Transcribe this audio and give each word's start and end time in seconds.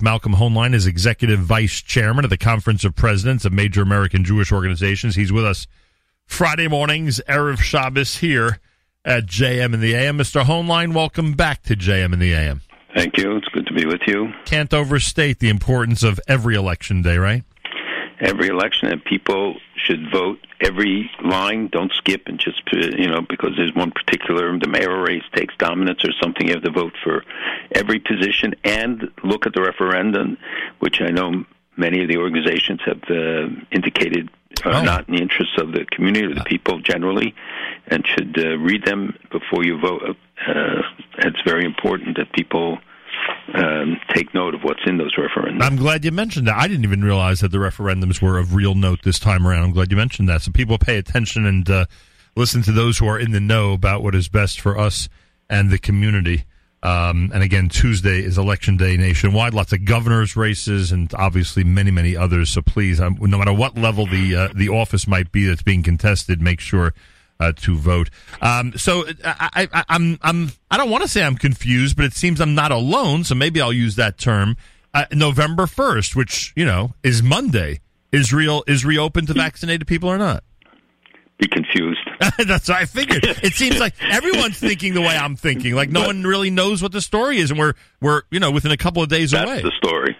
week. 0.00 0.04
Malcolm 0.04 0.34
Hoenlein 0.34 0.74
is 0.74 0.86
executive 0.86 1.40
vice 1.40 1.80
chairman 1.80 2.24
of 2.24 2.30
the 2.30 2.36
Conference 2.36 2.84
of 2.84 2.94
Presidents 2.94 3.44
of 3.44 3.52
Major 3.52 3.82
American 3.82 4.24
Jewish 4.24 4.52
Organizations. 4.52 5.14
He's 5.14 5.32
with 5.32 5.44
us 5.44 5.66
Friday 6.26 6.68
mornings, 6.68 7.20
Erev 7.28 7.58
Shabbos 7.58 8.18
here 8.18 8.60
at 9.04 9.26
JM 9.26 9.74
in 9.74 9.80
the 9.80 9.94
AM. 9.94 10.18
Mr. 10.18 10.44
Hoenlein, 10.44 10.94
welcome 10.94 11.34
back 11.34 11.62
to 11.62 11.76
JM 11.76 12.12
in 12.12 12.18
the 12.18 12.32
AM. 12.32 12.62
Thank 12.94 13.18
you. 13.18 13.36
It's 13.36 13.48
good 13.48 13.66
to 13.66 13.74
be 13.74 13.86
with 13.86 14.00
you. 14.06 14.32
Can't 14.44 14.72
overstate 14.74 15.38
the 15.38 15.48
importance 15.48 16.02
of 16.02 16.18
every 16.26 16.56
election 16.56 17.02
day, 17.02 17.18
right? 17.18 17.44
Every 18.20 18.48
election, 18.48 18.88
and 18.88 19.02
people 19.02 19.56
should 19.76 20.10
vote 20.12 20.38
every 20.60 21.10
line. 21.24 21.68
Don't 21.68 21.92
skip 21.92 22.22
and 22.26 22.38
just 22.38 22.62
you 22.72 23.08
know 23.08 23.22
because 23.22 23.52
there's 23.56 23.74
one 23.74 23.92
particular 23.92 24.56
the 24.58 24.68
mayoral 24.68 25.00
race 25.00 25.22
takes 25.34 25.54
dominance 25.56 26.04
or 26.04 26.12
something. 26.20 26.46
You 26.46 26.54
have 26.54 26.64
to 26.64 26.70
vote 26.70 26.92
for 27.02 27.24
every 27.72 27.98
position 27.98 28.54
and 28.62 29.10
look 29.24 29.46
at 29.46 29.54
the 29.54 29.62
referendum, 29.62 30.36
which 30.80 31.00
I 31.00 31.08
know 31.08 31.44
many 31.76 32.02
of 32.02 32.08
the 32.08 32.18
organizations 32.18 32.80
have 32.84 33.02
uh, 33.08 33.48
indicated 33.72 34.28
are 34.64 34.74
oh. 34.74 34.82
not 34.82 35.08
in 35.08 35.16
the 35.16 35.22
interests 35.22 35.56
of 35.58 35.72
the 35.72 35.86
community 35.90 36.26
or 36.26 36.34
the 36.34 36.44
people 36.44 36.80
generally, 36.80 37.34
and 37.86 38.06
should 38.06 38.38
uh, 38.38 38.58
read 38.58 38.84
them 38.84 39.16
before 39.30 39.64
you 39.64 39.78
vote. 39.80 40.02
Uh, 40.46 40.82
it's 41.18 41.40
very 41.44 41.64
important 41.64 42.16
that 42.18 42.32
people 42.32 42.78
um, 43.54 44.00
take 44.14 44.32
note 44.34 44.54
of 44.54 44.62
what's 44.62 44.80
in 44.86 44.98
those 44.98 45.14
referendums. 45.16 45.62
I'm 45.62 45.76
glad 45.76 46.04
you 46.04 46.12
mentioned 46.12 46.46
that. 46.46 46.56
I 46.56 46.68
didn't 46.68 46.84
even 46.84 47.02
realize 47.02 47.40
that 47.40 47.50
the 47.50 47.58
referendums 47.58 48.22
were 48.22 48.38
of 48.38 48.54
real 48.54 48.74
note 48.74 49.02
this 49.02 49.18
time 49.18 49.46
around. 49.46 49.64
I'm 49.64 49.72
glad 49.72 49.90
you 49.90 49.96
mentioned 49.96 50.28
that. 50.28 50.42
So 50.42 50.52
people 50.52 50.78
pay 50.78 50.98
attention 50.98 51.46
and 51.46 51.68
uh, 51.68 51.86
listen 52.36 52.62
to 52.62 52.72
those 52.72 52.98
who 52.98 53.06
are 53.06 53.18
in 53.18 53.32
the 53.32 53.40
know 53.40 53.72
about 53.72 54.02
what 54.02 54.14
is 54.14 54.28
best 54.28 54.60
for 54.60 54.78
us 54.78 55.08
and 55.48 55.70
the 55.70 55.78
community. 55.78 56.44
Um, 56.82 57.30
and 57.34 57.42
again, 57.42 57.68
Tuesday 57.68 58.20
is 58.20 58.38
election 58.38 58.76
day 58.76 58.96
nationwide. 58.96 59.52
Lots 59.52 59.72
of 59.72 59.84
governors' 59.84 60.34
races, 60.34 60.92
and 60.92 61.12
obviously 61.14 61.62
many, 61.62 61.90
many 61.90 62.16
others. 62.16 62.50
So 62.50 62.62
please, 62.62 63.00
um, 63.00 63.18
no 63.20 63.36
matter 63.36 63.52
what 63.52 63.76
level 63.76 64.06
the 64.06 64.34
uh, 64.34 64.48
the 64.54 64.70
office 64.70 65.06
might 65.06 65.30
be 65.30 65.46
that's 65.46 65.62
being 65.62 65.82
contested, 65.82 66.40
make 66.40 66.58
sure 66.60 66.94
uh, 67.40 67.52
to 67.56 67.76
vote. 67.76 68.10
Um, 68.40 68.74
so 68.76 69.04
I, 69.24 69.68
I, 69.72 69.84
I'm 69.88 70.18
I'm 70.22 70.52
I 70.70 70.76
don't 70.76 70.90
want 70.90 71.02
to 71.02 71.08
say 71.08 71.24
I'm 71.24 71.36
confused, 71.36 71.96
but 71.96 72.04
it 72.04 72.12
seems 72.12 72.40
I'm 72.40 72.54
not 72.54 72.70
alone. 72.70 73.24
So 73.24 73.34
maybe 73.34 73.60
I'll 73.60 73.72
use 73.72 73.96
that 73.96 74.18
term. 74.18 74.56
Uh, 74.92 75.06
November 75.12 75.66
first, 75.66 76.14
which 76.14 76.52
you 76.54 76.64
know 76.64 76.92
is 77.02 77.22
Monday. 77.22 77.80
Israel 78.12 78.64
is 78.66 78.84
reopened 78.84 79.28
to 79.28 79.34
vaccinated 79.34 79.86
people 79.86 80.08
or 80.08 80.18
not? 80.18 80.42
be 81.40 81.48
confused. 81.48 82.00
That's 82.46 82.68
what 82.68 82.78
I 82.78 82.84
figured. 82.84 83.24
It 83.24 83.54
seems 83.54 83.80
like 83.80 83.94
everyone's 84.02 84.58
thinking 84.58 84.94
the 84.94 85.00
way 85.00 85.16
I'm 85.16 85.36
thinking. 85.36 85.74
Like 85.74 85.88
no 85.88 86.00
but, 86.00 86.08
one 86.08 86.24
really 86.24 86.50
knows 86.50 86.82
what 86.82 86.92
the 86.92 87.00
story 87.00 87.38
is, 87.38 87.50
and 87.50 87.58
we're 87.58 87.72
we're 88.00 88.22
you 88.30 88.40
know 88.40 88.50
within 88.50 88.70
a 88.72 88.76
couple 88.76 89.02
of 89.02 89.08
days 89.08 89.30
that's 89.30 89.44
away. 89.44 89.62
That's 89.62 89.74
the 89.80 89.88
story. 89.88 90.16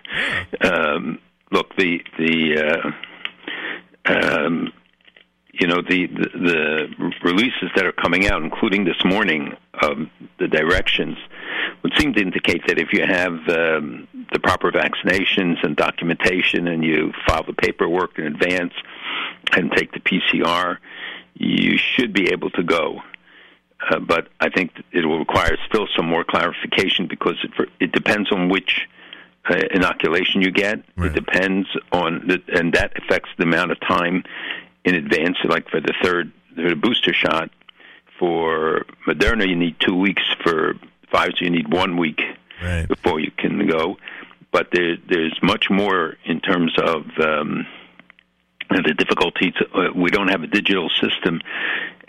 Um, 0.62 1.18
look, 1.52 1.76
the 1.76 2.00
the 2.18 2.92
uh, 4.06 4.12
um, 4.12 4.72
you 5.60 5.66
know 5.66 5.82
the, 5.82 6.06
the, 6.06 6.28
the 6.34 7.12
releases 7.22 7.70
that 7.76 7.86
are 7.86 7.92
coming 7.92 8.28
out, 8.28 8.42
including 8.42 8.84
this 8.84 9.04
morning, 9.04 9.54
um, 9.82 10.10
the 10.38 10.48
directions 10.48 11.18
would 11.82 11.92
seem 11.98 12.12
to 12.14 12.20
indicate 12.20 12.66
that 12.66 12.78
if 12.78 12.92
you 12.92 13.02
have 13.06 13.32
um, 13.48 14.08
the 14.32 14.40
proper 14.42 14.72
vaccinations 14.72 15.62
and 15.62 15.76
documentation, 15.76 16.68
and 16.68 16.84
you 16.84 17.12
file 17.26 17.44
the 17.44 17.52
paperwork 17.52 18.18
in 18.18 18.26
advance 18.26 18.72
and 19.52 19.70
take 19.72 19.92
the 19.92 20.00
PCR 20.00 20.78
you 21.40 21.78
should 21.78 22.12
be 22.12 22.30
able 22.32 22.50
to 22.50 22.62
go. 22.62 23.00
Uh, 23.90 23.98
but 23.98 24.28
I 24.40 24.50
think 24.50 24.72
it 24.92 25.06
will 25.06 25.18
require 25.18 25.56
still 25.66 25.88
some 25.96 26.06
more 26.06 26.22
clarification 26.22 27.06
because 27.08 27.36
it, 27.42 27.68
it 27.80 27.92
depends 27.92 28.30
on 28.30 28.50
which 28.50 28.86
uh, 29.48 29.56
inoculation 29.70 30.42
you 30.42 30.50
get. 30.50 30.84
Right. 30.96 31.10
It 31.10 31.14
depends 31.14 31.66
on, 31.92 32.26
the, 32.26 32.42
and 32.54 32.74
that 32.74 32.92
affects 32.98 33.30
the 33.38 33.44
amount 33.44 33.72
of 33.72 33.80
time 33.80 34.22
in 34.84 34.94
advance. 34.94 35.36
Like 35.44 35.68
for 35.68 35.80
the 35.80 35.94
third, 36.02 36.32
the 36.56 36.74
booster 36.74 37.12
shot, 37.12 37.50
for 38.18 38.84
Moderna, 39.06 39.48
you 39.48 39.56
need 39.56 39.76
two 39.80 39.96
weeks. 39.96 40.22
For 40.42 40.74
Pfizer, 41.12 41.40
you 41.40 41.50
need 41.50 41.72
one 41.72 41.96
week 41.96 42.20
right. 42.62 42.86
before 42.86 43.20
you 43.20 43.30
can 43.30 43.66
go. 43.66 43.96
But 44.52 44.68
there, 44.72 44.96
there's 45.08 45.38
much 45.42 45.70
more 45.70 46.16
in 46.24 46.40
terms 46.40 46.76
of 46.78 47.04
um, 47.18 47.66
the 48.68 48.94
difficulties. 48.96 49.54
Uh, 49.74 49.88
we 49.94 50.10
don't 50.10 50.28
have 50.28 50.42
a 50.42 50.46
digital 50.46 50.90
system 50.90 51.40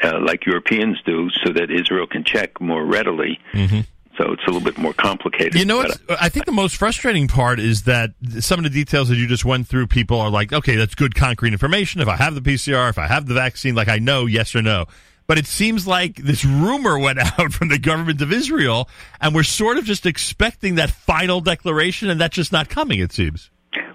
uh, 0.04 0.20
like 0.20 0.46
Europeans 0.46 1.02
do, 1.06 1.30
so 1.30 1.54
that 1.54 1.70
Israel 1.72 2.08
can 2.08 2.24
check 2.24 2.60
more 2.60 2.84
readily. 2.84 3.40
Mm-hmm. 3.54 3.82
So 4.22 4.34
it's 4.34 4.44
a 4.44 4.52
little 4.52 4.62
bit 4.62 4.78
more 4.78 4.94
complicated. 4.94 5.56
You 5.56 5.66
know 5.66 5.78
what? 5.78 5.92
Uh, 6.08 6.18
I 6.20 6.30
think 6.30 6.46
the 6.46 6.52
most 6.52 6.76
frustrating 6.76 7.28
part 7.28 7.60
is 7.60 7.84
that 7.84 8.12
some 8.40 8.60
of 8.60 8.64
the 8.64 8.70
details 8.70 9.10
that 9.10 9.16
you 9.16 9.28
just 9.28 9.46
went 9.46 9.68
through, 9.68 9.88
people 9.88 10.20
are 10.20 10.30
like, 10.30 10.54
okay, 10.54 10.76
that's 10.76 10.94
good 10.94 11.16
concrete 11.16 11.54
information. 11.54 12.02
If 12.02 12.08
I 12.08 12.18
have 12.18 12.36
the 12.36 12.42
PCR, 12.42 12.90
if 12.90 13.00
I 13.00 13.08
have 13.08 13.26
the 13.26 13.34
vaccine, 13.34 13.74
like 13.74 13.88
I 13.88 13.98
know 13.98 14.28
yes 14.28 14.56
or 14.56 14.62
no. 14.62 14.86
But 15.26 15.38
it 15.38 15.48
seems 15.48 15.88
like 15.88 16.18
this 16.18 16.46
rumor 16.46 17.00
went 17.00 17.20
out 17.20 17.54
from 17.54 17.70
the 17.70 17.80
government 17.80 18.22
of 18.22 18.32
Israel, 18.32 18.90
and 19.20 19.34
we're 19.34 19.44
sort 19.44 19.78
of 19.78 19.86
just 19.86 20.06
expecting 20.06 20.76
that 20.76 20.92
final 20.92 21.42
declaration, 21.42 22.10
and 22.10 22.20
that's 22.20 22.36
just 22.36 22.52
not 22.52 22.70
coming, 22.70 23.00
it 23.00 23.12
seems. 23.12 23.51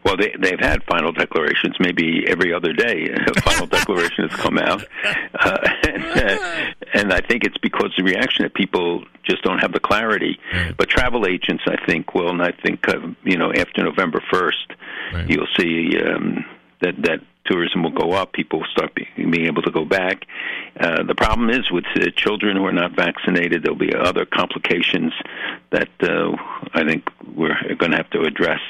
Well, 0.06 0.17
they, 0.17 0.33
they've 0.39 0.61
had 0.61 0.84
final 0.84 1.11
declarations 1.11 1.75
maybe 1.81 2.25
every 2.28 2.55
other 2.55 2.72
day. 2.72 3.09
A 3.37 3.41
final 3.41 3.67
declaration 3.67 4.28
has 4.28 4.39
come 4.39 4.56
out, 4.56 4.84
uh, 5.05 5.59
and, 5.83 6.05
uh, 6.05 6.72
and 6.94 7.12
I 7.12 7.21
think 7.21 7.43
it's 7.43 7.59
because 7.59 7.93
the 7.97 8.05
reaction 8.05 8.45
that 8.45 8.55
people 8.55 9.05
just 9.25 9.43
don't 9.43 9.59
have 9.59 9.72
the 9.72 9.81
clarity. 9.81 10.39
Right. 10.53 10.77
But 10.77 10.89
travel 10.91 11.27
agents, 11.27 11.65
I 11.66 11.84
think, 11.87 12.15
will, 12.15 12.31
and 12.31 12.41
I 12.41 12.53
think 12.53 12.89
uh, 12.89 13.00
you 13.25 13.37
know 13.37 13.53
after 13.53 13.83
November 13.83 14.22
first, 14.31 14.72
right. 15.12 15.28
you'll 15.28 15.49
see 15.56 15.99
um, 16.00 16.45
that 16.83 16.95
that 17.03 17.21
tourism 17.47 17.83
will 17.83 17.91
go 17.91 18.12
up. 18.12 18.33
People 18.33 18.61
will 18.61 18.69
start 18.71 18.95
be, 18.95 19.09
being 19.16 19.47
able 19.47 19.62
to 19.62 19.72
go 19.72 19.84
back. 19.84 20.25
Uh, 20.78 21.03
the 21.03 21.15
problem 21.16 21.50
is 21.50 21.69
with 21.71 21.84
uh, 21.97 22.11
children 22.16 22.56
who 22.56 22.65
are 22.65 22.72
not 22.72 22.95
vaccinated, 22.95 23.62
there'll 23.62 23.78
be 23.78 23.95
other 23.95 24.25
complications 24.25 25.12
that 25.71 25.89
uh, 26.00 26.37
I 26.75 26.84
think 26.84 27.09
we're 27.34 27.56
going 27.77 27.93
to 27.93 27.97
have 27.97 28.11
to 28.11 28.22
address. 28.22 28.61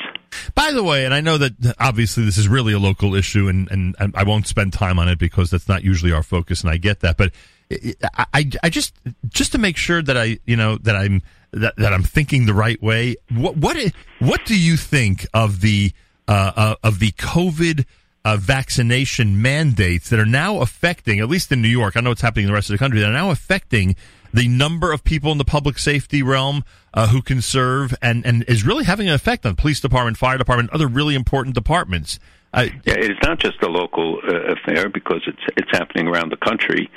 By 0.55 0.73
the 0.73 0.83
way, 0.83 1.05
and 1.05 1.15
I 1.15 1.21
know 1.21 1.39
that 1.39 1.77
obviously 1.79 2.25
this 2.25 2.39
is 2.39 2.49
really 2.49 2.73
a 2.73 2.79
local 2.79 3.15
issue, 3.15 3.49
and, 3.49 3.71
and, 3.71 3.95
and 3.99 4.15
I 4.17 4.25
won't 4.25 4.47
spend 4.47 4.73
time 4.73 4.99
on 4.99 5.09
it 5.09 5.19
because 5.19 5.51
that's 5.51 5.69
not 5.69 5.85
usually 5.85 6.13
our 6.13 6.23
focus, 6.23 6.63
and 6.63 6.71
I 6.71 6.77
get 6.77 7.01
that. 7.01 7.17
But 7.17 7.33
I, 7.71 8.27
I, 8.35 8.51
I 8.65 8.71
just 8.71 8.95
just 9.29 9.53
to 9.53 9.59
make 9.59 9.77
sure 9.77 10.03
that 10.03 10.17
I 10.17 10.39
you 10.47 10.57
know 10.57 10.77
that 10.79 10.97
I'm 10.97 11.23
that, 11.53 11.77
that 11.77 11.93
I'm 11.93 12.03
thinking 12.03 12.47
the 12.47 12.55
right 12.55 12.81
way. 12.83 13.17
What 13.31 13.57
what 13.57 13.77
what 14.19 14.45
do 14.45 14.59
you 14.59 14.77
think 14.77 15.27
of 15.35 15.61
the 15.61 15.93
uh, 16.29 16.53
uh, 16.57 16.75
of 16.83 16.99
the 16.99 17.13
COVID? 17.13 17.85
Uh, 18.25 18.37
vaccination 18.37 19.41
mandates 19.41 20.11
that 20.11 20.19
are 20.19 20.27
now 20.27 20.61
affecting, 20.61 21.21
at 21.21 21.29
least 21.29 21.53
in 21.53 21.63
New 21.63 21.69
York, 21.69 21.97
I 21.97 22.01
know 22.01 22.11
it's 22.11 22.23
happening 22.23 22.47
in 22.47 22.49
the 22.49 22.55
rest 22.55 22.69
of 22.69 22.75
the 22.75 22.79
country, 22.79 22.99
that 22.99 23.09
are 23.09 23.13
now 23.13 23.31
affecting 23.31 23.95
the 24.37 24.49
number 24.49 24.93
of 24.93 25.03
people 25.03 25.33
in 25.33 25.39
the 25.39 25.45
public 25.45 25.79
safety 25.79 26.23
realm 26.23 26.63
uh, 26.95 27.09
who 27.09 27.23
can 27.23 27.41
serve 27.41 27.95
and, 28.03 28.25
and 28.27 28.45
is 28.47 28.65
really 28.65 28.85
having 28.85 29.09
an 29.09 29.15
effect 29.15 29.47
on 29.47 29.57
police 29.57 29.81
department, 29.81 30.17
fire 30.17 30.39
department, 30.39 30.71
other 30.71 30.87
really 30.87 31.15
important 31.15 31.55
departments. 31.55 32.19
Yeah, 32.55 32.95
it's 32.97 33.23
not 33.23 33.39
just 33.39 33.63
a 33.63 33.69
local 33.69 34.19
uh, 34.27 34.55
affair 34.55 34.89
because 34.89 35.21
it's 35.27 35.43
it's 35.59 35.71
happening 35.73 36.09
around 36.09 36.31
the 36.33 36.39
country, 36.39 36.89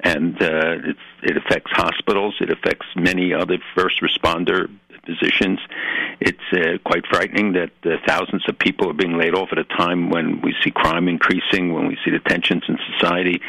and 0.00 0.34
uh, 0.42 0.76
it's, 0.84 1.00
it 1.22 1.38
affects 1.38 1.70
hospitals. 1.72 2.34
It 2.40 2.50
affects 2.50 2.84
many 2.96 3.32
other 3.32 3.56
first 3.74 4.02
responder 4.02 4.68
positions. 5.06 5.58
It's 6.20 6.38
uh, 6.52 6.78
quite 6.84 7.04
frightening 7.06 7.52
that 7.52 7.70
uh, 7.84 7.96
thousands 8.06 8.42
of 8.48 8.58
people 8.58 8.90
are 8.90 8.98
being 9.04 9.16
laid 9.16 9.34
off 9.34 9.48
at 9.52 9.58
a 9.58 9.64
time 9.64 10.10
when 10.10 10.40
we 10.42 10.54
see 10.62 10.70
crime 10.70 11.08
increasing, 11.08 11.72
when 11.72 11.86
we 11.86 11.96
see 12.04 12.10
the 12.10 12.20
tensions 12.20 12.64
in 12.68 12.78
society, 12.92 13.40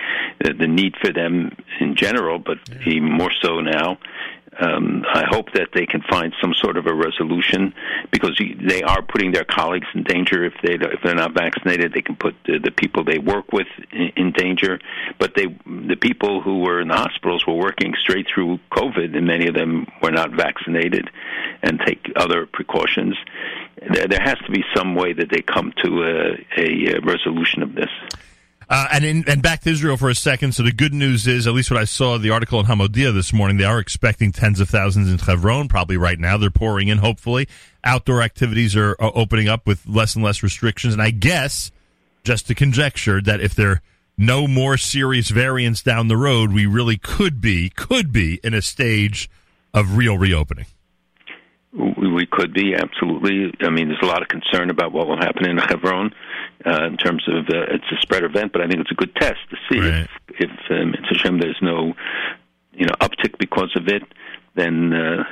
uh, 0.44 0.50
the 0.58 0.68
need 0.68 0.96
for 1.02 1.12
them 1.12 1.56
in 1.80 1.96
general, 1.96 2.40
but 2.40 2.58
even 2.86 3.12
more 3.12 3.32
so 3.42 3.60
now, 3.60 3.98
um, 4.60 4.87
I 5.06 5.26
hope 5.30 5.52
that 5.54 5.70
they 5.74 5.86
can 5.86 6.02
find 6.10 6.34
some 6.42 6.54
sort 6.54 6.78
of 6.78 6.88
a 6.88 6.94
resolution 6.94 7.74
because 8.12 8.40
they 8.60 8.82
are 8.84 9.02
putting 9.02 9.32
their 9.32 9.44
colleagues 9.44 9.88
in 9.94 10.04
danger 10.04 10.44
if 10.44 10.54
they 10.64 10.74
if 10.74 11.02
they're 11.04 11.16
not 11.16 11.34
vaccinated. 11.34 11.94
They 11.94 12.02
can 12.02 12.16
put 12.16 12.36
the, 12.46 12.60
the 12.60 12.72
people 12.72 13.04
they 13.04 13.20
work 13.20 13.52
with 13.52 13.68
in, 13.92 14.12
in 14.16 14.32
danger. 14.32 14.80
But 15.20 15.34
they 15.36 15.48
the 15.66 15.98
people 16.00 16.42
who 16.42 16.60
were 16.60 16.82
in 16.82 16.88
the 16.88 16.96
hospitals 16.96 17.46
were 17.46 17.56
working 17.56 17.94
straight 18.00 18.28
through 18.34 18.60
COVID, 18.72 19.16
and 19.16 19.28
many 19.28 19.48
of 19.48 19.54
them 19.54 19.88
were 20.02 20.12
not 20.12 20.32
vaccinated 20.32 21.10
and 21.62 21.80
take 21.86 22.12
other 22.16 22.46
precautions. 22.46 23.16
There, 23.94 24.08
there 24.08 24.22
has 24.22 24.38
to 24.46 24.52
be 24.52 24.64
some 24.76 24.96
way 24.96 25.14
that 25.14 25.30
they 25.30 25.42
come 25.42 25.74
to 25.84 26.04
a, 26.04 26.62
a 26.62 27.00
resolution 27.02 27.64
of 27.64 27.76
this. 27.76 27.90
Uh, 28.70 28.88
and 28.92 29.06
in, 29.06 29.24
and 29.28 29.42
back 29.42 29.62
to 29.62 29.70
Israel 29.70 29.96
for 29.96 30.10
a 30.10 30.16
second. 30.16 30.54
So 30.54 30.62
the 30.62 30.74
good 30.74 30.94
news 30.94 31.26
is, 31.26 31.48
at 31.48 31.54
least 31.54 31.72
what 31.72 31.80
I 31.80 31.86
saw 31.86 32.18
the 32.18 32.32
article 32.32 32.60
in 32.60 32.66
Hamodia 32.66 33.14
this 33.14 33.32
morning, 33.32 33.58
they 33.58 33.64
are 33.64 33.80
expecting 33.80 34.34
tens 34.34 34.60
of 34.60 34.70
thousands 34.70 35.10
in 35.10 35.18
Hebron. 35.18 35.70
Probably 35.70 35.96
right 35.96 36.20
now 36.20 36.38
they're 36.38 36.50
pouring 36.52 36.90
in. 36.90 36.98
Hopefully, 36.98 37.48
outdoor 37.84 38.22
activities 38.22 38.76
are, 38.76 38.96
are 39.00 39.12
opening 39.16 39.48
up 39.48 39.66
with 39.66 39.88
less 39.88 40.16
and 40.16 40.24
less 40.24 40.44
restrictions. 40.44 40.94
And 40.94 41.02
I 41.02 41.12
guess, 41.12 41.72
just 42.24 42.48
to 42.48 42.56
conjecture, 42.56 43.22
that 43.22 43.40
if 43.40 43.56
there 43.56 43.70
are 43.72 43.82
no 44.18 44.48
more 44.48 44.78
serious 44.78 45.30
variants 45.30 45.82
down 45.82 46.10
the 46.10 46.18
road, 46.18 46.52
we 46.52 46.66
really 46.66 46.98
could 46.98 47.40
be 47.40 47.70
could 47.70 48.12
be 48.12 48.42
in 48.44 48.54
a 48.54 48.62
stage 48.62 49.30
of 49.74 49.96
real 49.96 50.18
reopening. 50.18 50.66
We 51.78 52.26
could 52.26 52.54
be 52.54 52.74
absolutely. 52.76 53.54
I 53.62 53.70
mean, 53.70 53.90
there's 53.90 54.02
a 54.02 54.08
lot 54.08 54.22
of 54.22 54.28
concern 54.28 54.70
about 54.70 54.92
what 54.92 55.08
will 55.08 55.18
happen 55.18 55.48
in 55.48 55.58
Hebron 55.58 56.14
uh, 56.66 56.86
in 56.88 56.98
terms 56.98 57.24
of 57.28 57.46
uh, 57.46 57.74
it's 57.74 57.86
a 57.92 58.02
spread 58.02 58.24
event, 58.24 58.52
but 58.52 58.62
I 58.62 58.68
think 58.68 58.82
it's 58.82 58.92
a 58.92 58.96
good 58.96 59.16
test 59.16 59.40
to 59.52 59.58
see 59.70 59.80
right. 59.80 60.08
if, 60.30 60.50
if 60.50 60.52
um, 60.72 60.94
it's 60.94 61.12
a 61.12 61.16
shame 61.16 61.40
there's 61.40 61.60
no 61.62 61.94
you 62.74 62.86
know 62.86 62.94
uptick 63.00 63.38
because 63.38 63.72
of 63.76 63.88
it. 63.88 64.04
Then 64.56 64.92
uh, 64.92 65.24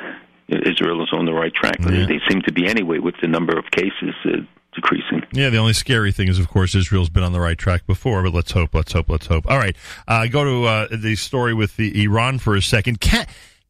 Israel 0.48 1.02
is 1.04 1.10
on 1.12 1.26
the 1.26 1.34
right 1.34 1.54
track. 1.54 1.78
Yeah. 1.80 2.06
They 2.06 2.20
seem 2.30 2.42
to 2.44 2.54
be 2.54 2.68
anyway 2.68 3.00
with 3.00 3.16
the 3.22 3.28
number 3.28 3.58
of 3.58 3.66
cases 3.72 4.14
uh, 4.26 4.38
decreasing. 4.76 5.24
Yeah, 5.32 5.50
the 5.50 5.58
only 5.58 5.74
scary 5.74 6.12
thing 6.12 6.28
is, 6.28 6.38
of 6.38 6.48
course, 6.48 6.76
Israel's 6.76 7.10
been 7.10 7.24
on 7.24 7.32
the 7.32 7.40
right 7.40 7.58
track 7.58 7.88
before, 7.88 8.22
but 8.22 8.34
let's 8.34 8.52
hope, 8.52 8.76
let's 8.76 8.94
hope, 8.94 9.10
let's 9.10 9.26
hope. 9.26 9.50
All 9.50 9.58
right, 9.58 9.76
uh, 10.08 10.28
go 10.28 10.44
to 10.44 10.66
uh, 10.66 10.88
the 10.96 11.16
story 11.16 11.56
with 11.56 11.76
the 11.76 12.04
Iran 12.04 12.38
for 12.38 12.56
a 12.56 12.62
second. 12.62 13.00
Can 13.00 13.26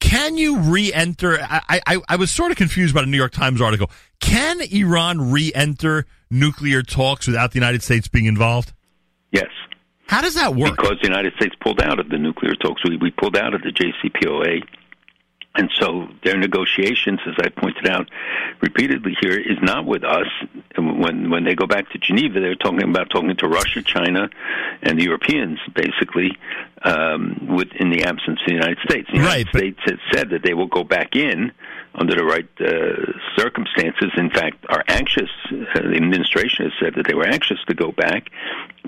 can 0.06 0.38
you 0.38 0.60
re-enter? 0.60 1.40
I, 1.42 1.82
I 1.88 1.98
I 2.08 2.16
was 2.16 2.32
sort 2.32 2.52
of 2.52 2.58
confused 2.58 2.94
about 2.94 3.06
a 3.06 3.08
New 3.08 3.18
York 3.18 3.32
Times 3.32 3.60
article. 3.60 3.90
Can 4.20 4.62
Iran 4.62 5.32
re-enter 5.32 6.06
nuclear 6.30 6.84
talks 6.84 7.26
without 7.26 7.52
the 7.52 7.58
United 7.58 7.82
States 7.82 8.08
being 8.08 8.26
involved? 8.26 8.72
Yes. 9.32 9.50
How 10.08 10.22
does 10.22 10.36
that 10.36 10.56
work? 10.56 10.78
Because 10.78 10.98
the 11.02 11.08
United 11.08 11.34
States 11.34 11.56
pulled 11.60 11.82
out 11.82 12.00
of 12.00 12.10
the 12.10 12.18
nuclear 12.18 12.54
talks. 12.54 12.82
We, 12.88 12.98
we 12.98 13.12
pulled 13.12 13.36
out 13.36 13.56
of 13.56 13.64
the 13.64 13.72
JCPOA. 13.72 14.62
And 15.58 15.72
so 15.80 16.08
their 16.24 16.38
negotiations, 16.38 17.20
as 17.26 17.36
I 17.40 17.50
pointed 17.50 17.88
out 17.88 18.10
repeatedly 18.62 19.16
here, 19.22 19.40
is 19.40 19.58
not 19.62 19.86
with 19.86 20.04
us. 20.04 20.28
When 20.78 21.30
when 21.30 21.46
they 21.46 21.56
go 21.56 21.66
back 21.66 21.90
to 21.92 21.98
Geneva, 21.98 22.40
they're 22.40 22.56
talking 22.56 22.84
about 22.84 23.10
talking 23.10 23.36
to 23.38 23.48
Russia, 23.48 23.82
China, 23.82 24.30
and 24.82 25.00
the 25.00 25.04
Europeans, 25.04 25.60
basically, 25.74 26.38
um, 26.84 27.56
with 27.56 27.70
in 27.80 27.90
the 27.90 28.04
absence 28.04 28.40
of 28.42 28.48
the 28.48 28.54
United 28.54 28.80
States. 28.84 29.08
The 29.10 29.18
United 29.18 29.48
Right, 29.48 29.56
States 29.56 29.80
has 29.86 30.00
said 30.14 30.30
that 30.32 30.44
they 30.44 30.54
will 30.54 30.68
go 30.68 30.84
back 30.84 31.16
in 31.16 31.52
under 31.98 32.16
the 32.16 32.26
right 32.26 32.48
uh, 32.60 33.12
circumstances. 33.38 34.12
In 34.18 34.30
fact, 34.30 34.66
are 34.70 34.84
anxious. 34.88 35.30
Uh, 35.52 35.82
the 35.82 35.96
administration 35.96 36.66
has 36.66 36.74
said 36.80 36.96
that 36.96 37.08
they 37.08 37.14
were 37.14 37.28
anxious 37.28 37.58
to 37.68 37.74
go 37.74 37.92
back, 37.92 38.30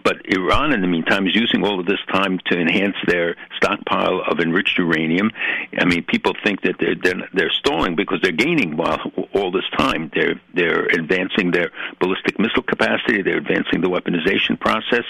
but 0.04 0.25
Iran, 0.25 0.74
in 0.74 0.81
the 0.81 0.88
meantime, 0.88 1.27
is 1.27 1.36
using 1.36 1.63
all 1.63 1.80
of 1.80 1.86
this 1.86 2.00
time 2.12 2.39
to 2.48 2.59
enhance 2.59 2.95
their 3.07 3.36
stockpile 3.57 4.21
of 4.30 4.39
enriched 4.39 4.77
uranium. 4.77 5.31
I 5.77 5.86
mean, 5.86 6.04
people 6.04 6.33
think 6.44 6.62
that 6.62 6.75
they're 6.80 6.95
they're, 6.95 7.27
they're 7.33 7.51
stalling 7.51 7.95
because 7.95 8.19
they're 8.21 8.31
gaining 8.31 8.77
while 8.77 9.00
all 9.33 9.51
this 9.51 9.69
time. 9.77 10.12
They're 10.13 10.39
they're 10.54 10.86
advancing 10.86 11.51
their 11.51 11.71
ballistic 12.00 12.39
missile 12.39 12.63
capacity. 12.63 13.21
They're 13.21 13.38
advancing 13.38 13.81
the 13.81 13.89
weaponization 13.89 14.59
process. 14.59 15.06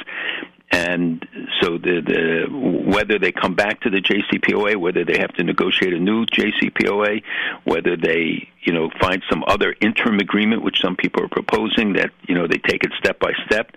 And 0.69 1.25
so, 1.61 1.77
the, 1.77 2.01
the 2.01 2.91
whether 2.91 3.19
they 3.19 3.31
come 3.31 3.55
back 3.55 3.81
to 3.81 3.89
the 3.89 4.01
JCPOA, 4.01 4.75
whether 4.77 5.03
they 5.03 5.17
have 5.19 5.33
to 5.33 5.43
negotiate 5.43 5.93
a 5.93 5.99
new 5.99 6.25
JCPOA, 6.25 7.23
whether 7.63 7.95
they 7.95 8.49
you 8.61 8.73
know 8.73 8.89
find 8.99 9.23
some 9.29 9.43
other 9.47 9.75
interim 9.81 10.19
agreement, 10.19 10.63
which 10.63 10.81
some 10.81 10.95
people 10.95 11.23
are 11.23 11.29
proposing, 11.29 11.93
that 11.93 12.11
you 12.27 12.35
know 12.35 12.47
they 12.47 12.57
take 12.57 12.83
it 12.83 12.91
step 12.97 13.19
by 13.19 13.31
step, 13.45 13.71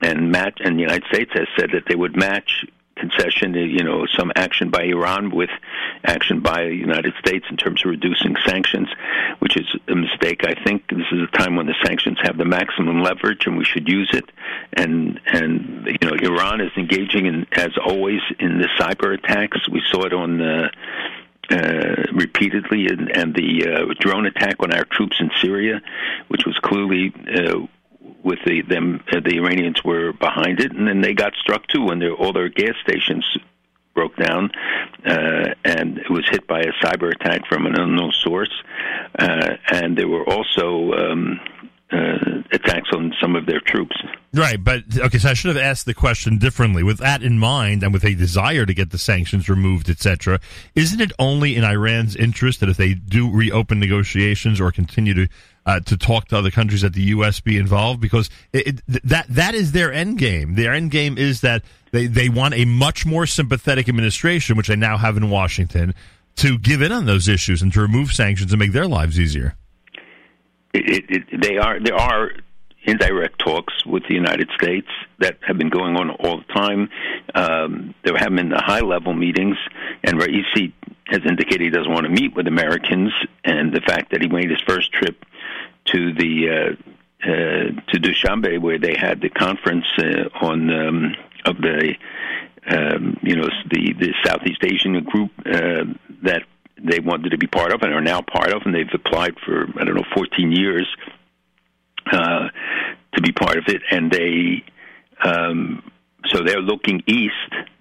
and 0.00 0.30
match. 0.30 0.58
And 0.64 0.76
the 0.76 0.82
United 0.82 1.04
States 1.12 1.30
has 1.34 1.46
said 1.58 1.70
that 1.72 1.84
they 1.88 1.94
would 1.94 2.16
match 2.16 2.64
concession, 3.02 3.54
you 3.54 3.82
know, 3.82 4.06
some 4.16 4.30
action 4.36 4.70
by 4.70 4.84
Iran 4.84 5.34
with 5.34 5.50
action 6.04 6.40
by 6.40 6.64
the 6.66 6.74
United 6.74 7.14
States 7.18 7.44
in 7.50 7.56
terms 7.56 7.84
of 7.84 7.90
reducing 7.90 8.36
sanctions, 8.46 8.88
which 9.40 9.56
is 9.56 9.66
a 9.88 9.96
mistake. 9.96 10.42
I 10.44 10.54
think 10.64 10.88
this 10.88 11.10
is 11.10 11.22
a 11.22 11.36
time 11.36 11.56
when 11.56 11.66
the 11.66 11.74
sanctions 11.84 12.18
have 12.22 12.38
the 12.38 12.44
maximum 12.44 13.02
leverage, 13.02 13.46
and 13.46 13.58
we 13.58 13.64
should 13.64 13.88
use 13.88 14.10
it. 14.12 14.30
And 14.72 15.20
and 15.26 15.86
you 15.86 16.08
know, 16.08 16.14
Iran 16.14 16.60
is 16.60 16.70
engaging 16.76 17.26
in, 17.26 17.46
as 17.52 17.72
always, 17.84 18.20
in 18.38 18.58
the 18.58 18.68
cyber 18.78 19.14
attacks. 19.14 19.68
We 19.68 19.82
saw 19.90 20.04
it 20.04 20.12
on. 20.12 20.40
Uh, 20.40 20.68
repeatedly, 22.14 22.86
and, 22.86 23.14
and 23.14 23.34
the 23.34 23.66
uh, 23.66 23.94
drone 23.98 24.24
attack 24.24 24.56
on 24.60 24.72
our 24.72 24.84
troops 24.84 25.16
in 25.20 25.28
Syria, 25.42 25.82
which 26.28 26.46
was 26.46 26.56
clearly 26.62 27.12
uh, 27.28 27.66
with 28.24 28.38
the 28.46 28.62
them 28.62 29.02
uh, 29.12 29.20
the 29.24 29.36
Iranians 29.36 29.82
were 29.84 30.12
behind 30.12 30.60
it, 30.60 30.72
and 30.72 30.86
then 30.86 31.00
they 31.00 31.14
got 31.14 31.32
struck 31.40 31.66
too 31.68 31.84
when 31.84 31.98
their 31.98 32.14
all 32.14 32.32
their 32.32 32.48
gas 32.48 32.74
stations 32.82 33.24
broke 33.94 34.16
down, 34.16 34.50
uh, 35.04 35.54
and 35.64 35.98
it 35.98 36.10
was 36.10 36.26
hit 36.30 36.46
by 36.46 36.60
a 36.60 36.72
cyber 36.84 37.12
attack 37.12 37.46
from 37.48 37.66
an 37.66 37.78
unknown 37.78 38.12
source, 38.22 38.52
uh, 39.18 39.56
and 39.70 39.96
there 39.96 40.08
were 40.08 40.28
also. 40.28 40.92
Um, 40.92 41.40
uh, 41.92 42.42
attacks 42.52 42.88
on 42.94 43.12
some 43.20 43.36
of 43.36 43.44
their 43.44 43.60
troops. 43.60 43.94
Right, 44.32 44.62
but 44.62 44.84
okay, 44.96 45.18
so 45.18 45.28
I 45.28 45.34
should 45.34 45.54
have 45.54 45.62
asked 45.62 45.84
the 45.84 45.92
question 45.92 46.38
differently. 46.38 46.82
With 46.82 46.98
that 46.98 47.22
in 47.22 47.38
mind, 47.38 47.82
and 47.82 47.92
with 47.92 48.04
a 48.04 48.14
desire 48.14 48.64
to 48.64 48.72
get 48.72 48.90
the 48.90 48.98
sanctions 48.98 49.48
removed, 49.48 49.90
etc., 49.90 50.40
isn't 50.74 51.02
it 51.02 51.12
only 51.18 51.54
in 51.54 51.64
Iran's 51.64 52.16
interest 52.16 52.60
that 52.60 52.70
if 52.70 52.78
they 52.78 52.94
do 52.94 53.30
reopen 53.30 53.78
negotiations 53.78 54.58
or 54.58 54.72
continue 54.72 55.12
to 55.12 55.28
uh, 55.66 55.80
to 55.80 55.96
talk 55.96 56.28
to 56.28 56.38
other 56.38 56.50
countries, 56.50 56.82
that 56.82 56.94
the 56.94 57.02
U.S. 57.02 57.40
be 57.40 57.56
involved? 57.56 58.00
Because 58.00 58.30
it, 58.52 58.80
it, 58.88 59.02
that 59.04 59.26
that 59.28 59.54
is 59.54 59.72
their 59.72 59.92
end 59.92 60.18
game. 60.18 60.54
Their 60.54 60.72
end 60.72 60.90
game 60.90 61.18
is 61.18 61.40
that 61.40 61.62
they 61.92 62.06
they 62.06 62.28
want 62.28 62.54
a 62.54 62.64
much 62.64 63.06
more 63.06 63.26
sympathetic 63.26 63.88
administration, 63.88 64.56
which 64.56 64.68
they 64.68 64.76
now 64.76 64.96
have 64.96 65.16
in 65.16 65.30
Washington, 65.30 65.94
to 66.36 66.58
give 66.58 66.82
in 66.82 66.92
on 66.92 67.06
those 67.06 67.28
issues 67.28 67.62
and 67.62 67.72
to 67.72 67.80
remove 67.80 68.12
sanctions 68.12 68.52
and 68.52 68.58
make 68.58 68.72
their 68.72 68.88
lives 68.88 69.18
easier. 69.18 69.56
It, 70.74 71.24
they 71.40 71.58
are 71.58 71.78
there 71.78 71.96
are 71.96 72.30
indirect 72.84 73.38
talks 73.38 73.86
with 73.86 74.02
the 74.08 74.14
United 74.14 74.48
States 74.56 74.88
that 75.20 75.38
have 75.46 75.58
been 75.58 75.70
going 75.70 75.96
on 75.96 76.10
all 76.10 76.38
the 76.38 76.52
time. 76.52 76.88
Um, 77.34 77.94
there 78.04 78.16
have 78.16 78.34
been 78.34 78.48
the 78.48 78.60
high 78.60 78.80
level 78.80 79.14
meetings, 79.14 79.56
and 80.02 80.18
Raisi 80.18 80.72
has 81.06 81.20
indicated 81.26 81.60
he 81.60 81.70
doesn't 81.70 81.92
want 81.92 82.04
to 82.04 82.10
meet 82.10 82.34
with 82.34 82.46
Americans, 82.46 83.12
and 83.44 83.72
the 83.72 83.80
fact 83.80 84.10
that 84.12 84.22
he 84.22 84.28
made 84.28 84.50
his 84.50 84.60
first 84.66 84.92
trip 84.92 85.24
to 85.86 86.12
the 86.14 86.48
uh, 86.48 87.28
uh, 87.28 87.80
to 87.92 88.00
Dushanbe, 88.00 88.60
where 88.60 88.78
they 88.78 88.96
had 88.96 89.20
the 89.20 89.28
conference 89.28 89.86
uh, 89.98 90.28
on 90.40 90.70
um, 90.70 91.14
of 91.44 91.56
the 91.58 91.94
um, 92.66 93.16
you 93.22 93.36
know 93.36 93.48
the 93.70 93.92
the 93.98 94.12
Southeast 94.24 94.62
Asian 94.64 95.02
group 95.04 95.30
uh, 95.46 95.84
that 96.22 96.42
they 96.82 97.00
wanted 97.00 97.30
to 97.30 97.38
be 97.38 97.46
part 97.46 97.72
of 97.72 97.82
and 97.82 97.92
are 97.92 98.00
now 98.00 98.22
part 98.22 98.52
of, 98.52 98.62
and 98.64 98.74
they've 98.74 98.86
applied 98.92 99.34
for 99.44 99.66
I 99.78 99.84
don't 99.84 99.94
know 99.94 100.04
14 100.14 100.52
years 100.52 100.88
uh, 102.10 102.48
to 103.14 103.22
be 103.22 103.32
part 103.32 103.56
of 103.56 103.64
it, 103.68 103.82
and 103.90 104.10
they 104.10 104.64
um, 105.24 105.90
so 106.26 106.42
they're 106.44 106.60
looking 106.60 107.02
east 107.06 107.34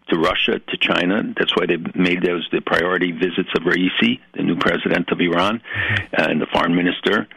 to 0.10 0.18
Russia, 0.18 0.60
to 0.60 0.78
China. 0.78 1.24
That's 1.38 1.56
why 1.56 1.66
they've 1.66 1.96
made 1.96 2.22
those 2.22 2.48
the 2.52 2.62
priority 2.62 3.12
visits 3.12 3.50
of 3.56 3.64
Raisi, 3.64 4.20
the 4.34 4.44
new 4.44 4.56
president 4.56 5.10
of 5.12 5.20
Iran, 5.20 5.62
uh, 6.18 6.28
and 6.30 6.42
the 6.42 6.48
foreign 6.48 6.76
minister. 6.76 7.28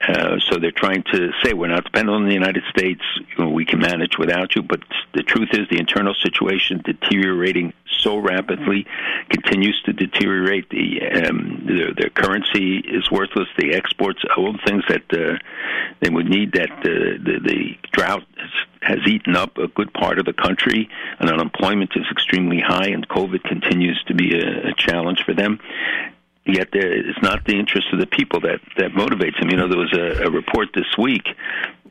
Uh, 0.00 0.38
so 0.50 0.58
they're 0.58 0.70
trying 0.70 1.02
to 1.04 1.30
say 1.42 1.54
we're 1.54 1.68
not 1.68 1.84
dependent 1.84 2.14
on 2.14 2.26
the 2.26 2.34
United 2.34 2.62
States. 2.68 3.00
We 3.38 3.64
can 3.64 3.78
manage 3.78 4.18
without 4.18 4.54
you. 4.54 4.62
But 4.62 4.80
the 5.14 5.22
truth 5.22 5.48
is, 5.52 5.68
the 5.70 5.78
internal 5.78 6.14
situation 6.14 6.82
deteriorating 6.84 7.72
so 8.00 8.18
rapidly 8.18 8.86
continues 9.30 9.80
to 9.86 9.92
deteriorate. 9.92 10.68
The 10.68 11.00
um, 11.02 11.64
their, 11.66 11.94
their 11.94 12.10
currency 12.10 12.78
is 12.78 13.10
worthless. 13.10 13.48
The 13.56 13.72
exports, 13.74 14.22
all 14.36 14.52
the 14.52 14.58
things 14.66 14.84
that 14.88 15.12
uh, 15.12 15.38
they 16.00 16.10
would 16.10 16.26
need. 16.26 16.52
That 16.52 16.70
uh, 16.70 16.82
the, 16.82 17.40
the 17.42 17.78
drought 17.92 18.24
has, 18.36 18.98
has 18.98 19.08
eaten 19.08 19.34
up 19.34 19.56
a 19.56 19.68
good 19.68 19.94
part 19.94 20.18
of 20.18 20.26
the 20.26 20.34
country, 20.34 20.90
and 21.18 21.30
unemployment 21.30 21.92
is 21.96 22.04
extremely 22.10 22.60
high, 22.60 22.88
and 22.88 23.08
COVID 23.08 23.42
continues 23.44 24.02
to 24.08 24.14
be 24.14 24.38
a, 24.38 24.68
a 24.68 24.74
challenge 24.76 25.22
for 25.24 25.32
them 25.32 25.58
yet 26.46 26.68
there, 26.72 26.92
it's 26.92 27.22
not 27.22 27.44
the 27.44 27.58
interest 27.58 27.88
of 27.92 27.98
the 27.98 28.06
people 28.06 28.40
that 28.40 28.60
that 28.78 28.92
motivates 28.92 29.38
them. 29.40 29.50
You 29.50 29.56
know, 29.56 29.68
there 29.68 29.78
was 29.78 29.92
a, 29.92 30.26
a 30.26 30.30
report 30.30 30.68
this 30.74 30.96
week 30.98 31.28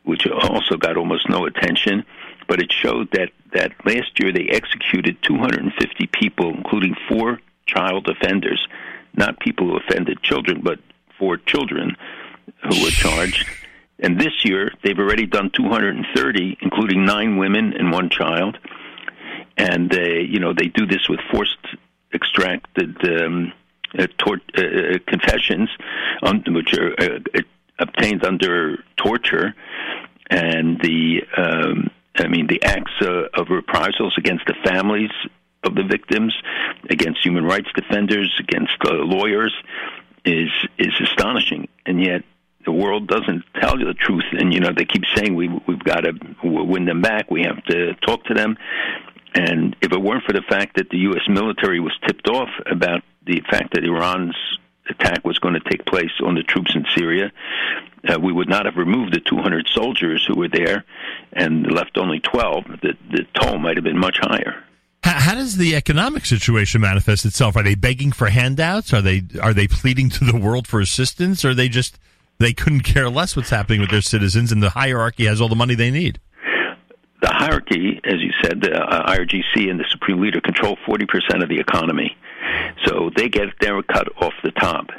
which 0.04 0.28
also 0.28 0.78
got 0.78 0.98
almost 0.98 1.28
no 1.30 1.46
attention, 1.46 2.06
but 2.48 2.62
it 2.62 2.72
showed 2.72 3.10
that 3.12 3.32
that 3.54 3.72
last 3.86 4.20
year 4.20 4.32
they 4.32 4.48
executed 4.50 5.18
250 5.24 6.08
people, 6.08 6.54
including 6.54 6.96
four 7.10 7.40
child 7.66 8.08
offenders, 8.08 8.68
not 9.16 9.40
people 9.40 9.68
who 9.68 9.78
offended 9.78 10.22
children, 10.22 10.62
but 10.62 10.80
four 11.18 11.38
children 11.38 11.96
who 12.64 12.84
were 12.84 12.92
charged. 12.92 13.48
And 14.00 14.20
this 14.20 14.44
year 14.44 14.72
they've 14.84 15.00
already 15.00 15.26
done 15.26 15.50
230, 15.52 16.58
including 16.62 17.06
nine 17.06 17.38
women 17.38 17.74
and 17.74 17.92
one 17.92 18.10
child. 18.10 18.58
And 19.58 19.90
they, 19.90 20.22
you 20.22 20.40
know, 20.40 20.54
they 20.54 20.68
do 20.68 20.86
this 20.86 21.08
with 21.10 21.20
forced 21.32 21.58
extracted. 22.14 22.98
Um, 23.10 23.54
uh, 23.98 24.08
tor- 24.18 24.42
uh, 24.58 24.98
confessions, 25.08 25.70
on, 26.22 26.44
which 26.48 26.74
are 26.74 26.94
uh, 27.00 27.20
obtained 27.80 28.24
under 28.24 28.84
torture, 28.98 29.54
and 30.30 30.80
the 30.82 31.22
um, 31.38 31.90
I 32.18 32.28
mean 32.28 32.48
the 32.48 32.64
acts 32.64 32.94
uh, 33.02 33.28
of 33.34 33.50
reprisals 33.50 34.16
against 34.18 34.46
the 34.46 34.56
families 34.64 35.12
of 35.64 35.76
the 35.76 35.84
victims, 35.84 36.34
against 36.90 37.24
human 37.24 37.44
rights 37.44 37.68
defenders, 37.76 38.34
against 38.40 38.78
uh, 38.86 38.94
lawyers, 38.94 39.54
is 40.24 40.50
is 40.78 40.94
astonishing, 41.02 41.68
and 41.86 42.04
yet 42.04 42.24
the 42.66 42.72
world 42.72 43.08
doesn't 43.08 43.44
tell 43.62 43.80
you 43.80 43.86
the 43.86 43.94
truth. 43.94 44.26
And 44.32 44.54
you 44.54 44.60
know 44.60 44.72
they 44.76 44.86
keep 44.86 45.04
saying 45.16 45.36
we 45.36 45.50
we've 45.68 45.84
got 45.84 46.02
to 46.02 46.14
win 46.44 46.86
them 46.86 47.02
back. 47.02 47.30
We 47.30 47.44
have 47.44 47.64
to 47.66 47.94
talk 47.96 48.24
to 48.26 48.34
them. 48.34 48.58
And 49.36 49.76
if 49.82 49.92
it 49.92 50.02
weren't 50.02 50.24
for 50.24 50.32
the 50.32 50.42
fact 50.42 50.78
that 50.78 50.90
the 50.90 50.98
U.S. 51.00 51.24
military 51.28 51.82
was 51.82 51.94
tipped 52.08 52.30
off 52.30 52.50
about 52.66 53.04
the 53.26 53.42
fact 53.50 53.74
that 53.74 53.84
Iran's 53.84 54.36
attack 54.90 55.26
was 55.26 55.40
going 55.40 55.56
to 55.56 55.70
take 55.70 55.86
place 55.86 56.12
on 56.24 56.36
the 56.36 56.44
troops 56.44 56.74
in 56.74 56.86
Syria, 56.96 57.32
uh, 58.08 58.18
we 58.20 58.32
would 58.32 58.48
not 58.48 58.66
have 58.66 58.78
removed 58.78 59.14
the 59.14 59.20
200 59.20 59.68
soldiers 59.68 60.26
who 60.26 60.36
were 60.40 60.48
there 60.48 60.86
and 61.34 61.70
left 61.70 61.98
only 61.98 62.20
12. 62.22 62.64
The, 62.82 62.94
the 63.12 63.26
toll 63.34 63.58
might 63.60 63.76
have 63.76 63.84
been 63.84 63.98
much 63.98 64.18
higher. 64.22 64.64
How, 65.04 65.20
how, 65.20 65.36
does 65.36 65.58
the 65.58 65.76
economic 65.76 66.26
situation 66.26 66.82
manifest 66.82 67.26
itself? 67.26 67.58
Are 67.58 67.64
they 67.64 67.76
begging 67.76 68.12
for 68.12 68.28
handouts? 68.28 68.94
Are 68.94 69.02
they 69.02 69.24
are 69.42 69.54
they 69.54 69.68
pleading 69.68 70.10
to 70.12 70.26
the 70.26 70.38
world 70.38 70.68
for 70.68 70.80
assistance? 70.80 71.44
Or 71.44 71.50
are 71.50 71.54
they 71.54 71.70
just 71.70 72.00
they 72.40 72.54
couldn't 72.54 72.82
care 72.82 73.10
less 73.10 73.36
what's 73.36 73.50
happening 73.50 73.82
with 73.82 73.92
their 73.92 74.02
citizens, 74.02 74.52
and 74.52 74.64
the 74.64 74.72
hierarchy 74.72 75.26
has 75.26 75.42
all 75.42 75.50
the 75.50 75.56
money 75.56 75.76
they 75.76 75.92
need? 75.92 76.20
The 77.22 77.30
hierarchy, 77.30 78.00
as 78.04 78.16
you 78.20 78.32
said, 78.44 78.62
the 78.62 78.76
uh, 78.76 79.12
IRGC 79.12 79.70
and 79.70 79.80
the 79.80 79.86
supreme 79.90 80.22
leader 80.22 80.42
control 80.42 80.78
40% 80.88 81.42
of 81.42 81.50
the 81.50 81.60
economy. 81.60 82.16
So 82.86 83.10
they 83.16 83.30
get 83.30 83.48
their 83.60 83.82
cut 83.82 84.08
off 84.22 84.34
the 84.44 84.52
top 84.52 84.90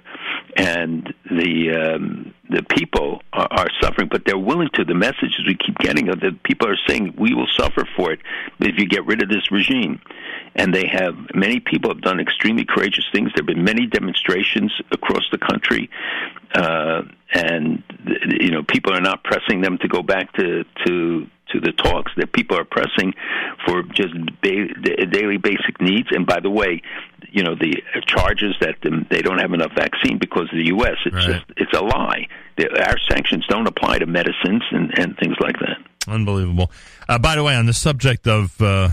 and 0.56 1.12
the 1.30 1.94
um, 1.94 2.34
the 2.48 2.62
people 2.62 3.20
are, 3.32 3.48
are 3.50 3.66
suffering, 3.80 4.08
but 4.10 4.24
they're 4.24 4.38
willing 4.38 4.68
to. 4.74 4.84
The 4.84 4.94
messages 4.94 5.44
we 5.46 5.56
keep 5.56 5.76
getting 5.78 6.08
are 6.08 6.16
that 6.16 6.42
people 6.44 6.68
are 6.68 6.78
saying 6.86 7.14
we 7.18 7.34
will 7.34 7.48
suffer 7.56 7.86
for 7.96 8.12
it 8.12 8.20
if 8.60 8.78
you 8.78 8.86
get 8.86 9.04
rid 9.04 9.22
of 9.22 9.28
this 9.28 9.50
regime, 9.52 10.00
and 10.54 10.74
they 10.74 10.86
have 10.86 11.14
many 11.34 11.60
people 11.60 11.90
have 11.90 12.00
done 12.00 12.20
extremely 12.20 12.64
courageous 12.64 13.04
things. 13.12 13.32
There 13.34 13.42
have 13.42 13.46
been 13.46 13.64
many 13.64 13.86
demonstrations 13.86 14.72
across 14.90 15.28
the 15.30 15.38
country, 15.38 15.90
uh, 16.54 17.02
and 17.32 17.82
you 18.40 18.50
know 18.50 18.62
people 18.62 18.92
are 18.92 19.00
not 19.00 19.24
pressing 19.24 19.60
them 19.60 19.78
to 19.78 19.88
go 19.88 20.02
back 20.02 20.32
to 20.34 20.64
to 20.86 21.26
to 21.52 21.60
the 21.60 21.72
talks 21.72 22.12
that 22.16 22.32
people 22.32 22.58
are 22.58 22.64
pressing 22.64 23.14
for 23.64 23.82
just 23.94 24.12
ba- 24.42 25.06
daily 25.06 25.36
basic 25.36 25.80
needs. 25.80 26.08
And 26.10 26.26
by 26.26 26.40
the 26.40 26.50
way, 26.50 26.82
you 27.30 27.42
know 27.42 27.54
the 27.54 27.82
charges 28.06 28.54
that 28.60 28.76
they 29.10 29.22
don't 29.22 29.38
have 29.38 29.52
enough 29.52 29.72
vaccine 29.76 30.18
because 30.18 30.48
of 30.52 30.56
the 30.56 30.66
U.S. 30.66 30.96
It's 31.04 31.14
right. 31.14 31.26
just 31.26 31.44
it's 31.56 31.72
a 31.72 31.82
lie. 31.82 32.28
Our 32.58 32.96
sanctions 33.10 33.44
don't 33.48 33.66
apply 33.66 33.98
to 33.98 34.06
medicines 34.06 34.62
and, 34.70 34.98
and 34.98 35.16
things 35.18 35.36
like 35.40 35.56
that. 35.58 35.76
Unbelievable. 36.08 36.70
Uh, 37.08 37.18
by 37.18 37.34
the 37.34 37.42
way, 37.42 37.54
on 37.54 37.66
the 37.66 37.74
subject 37.74 38.26
of 38.26 38.60
uh, 38.62 38.90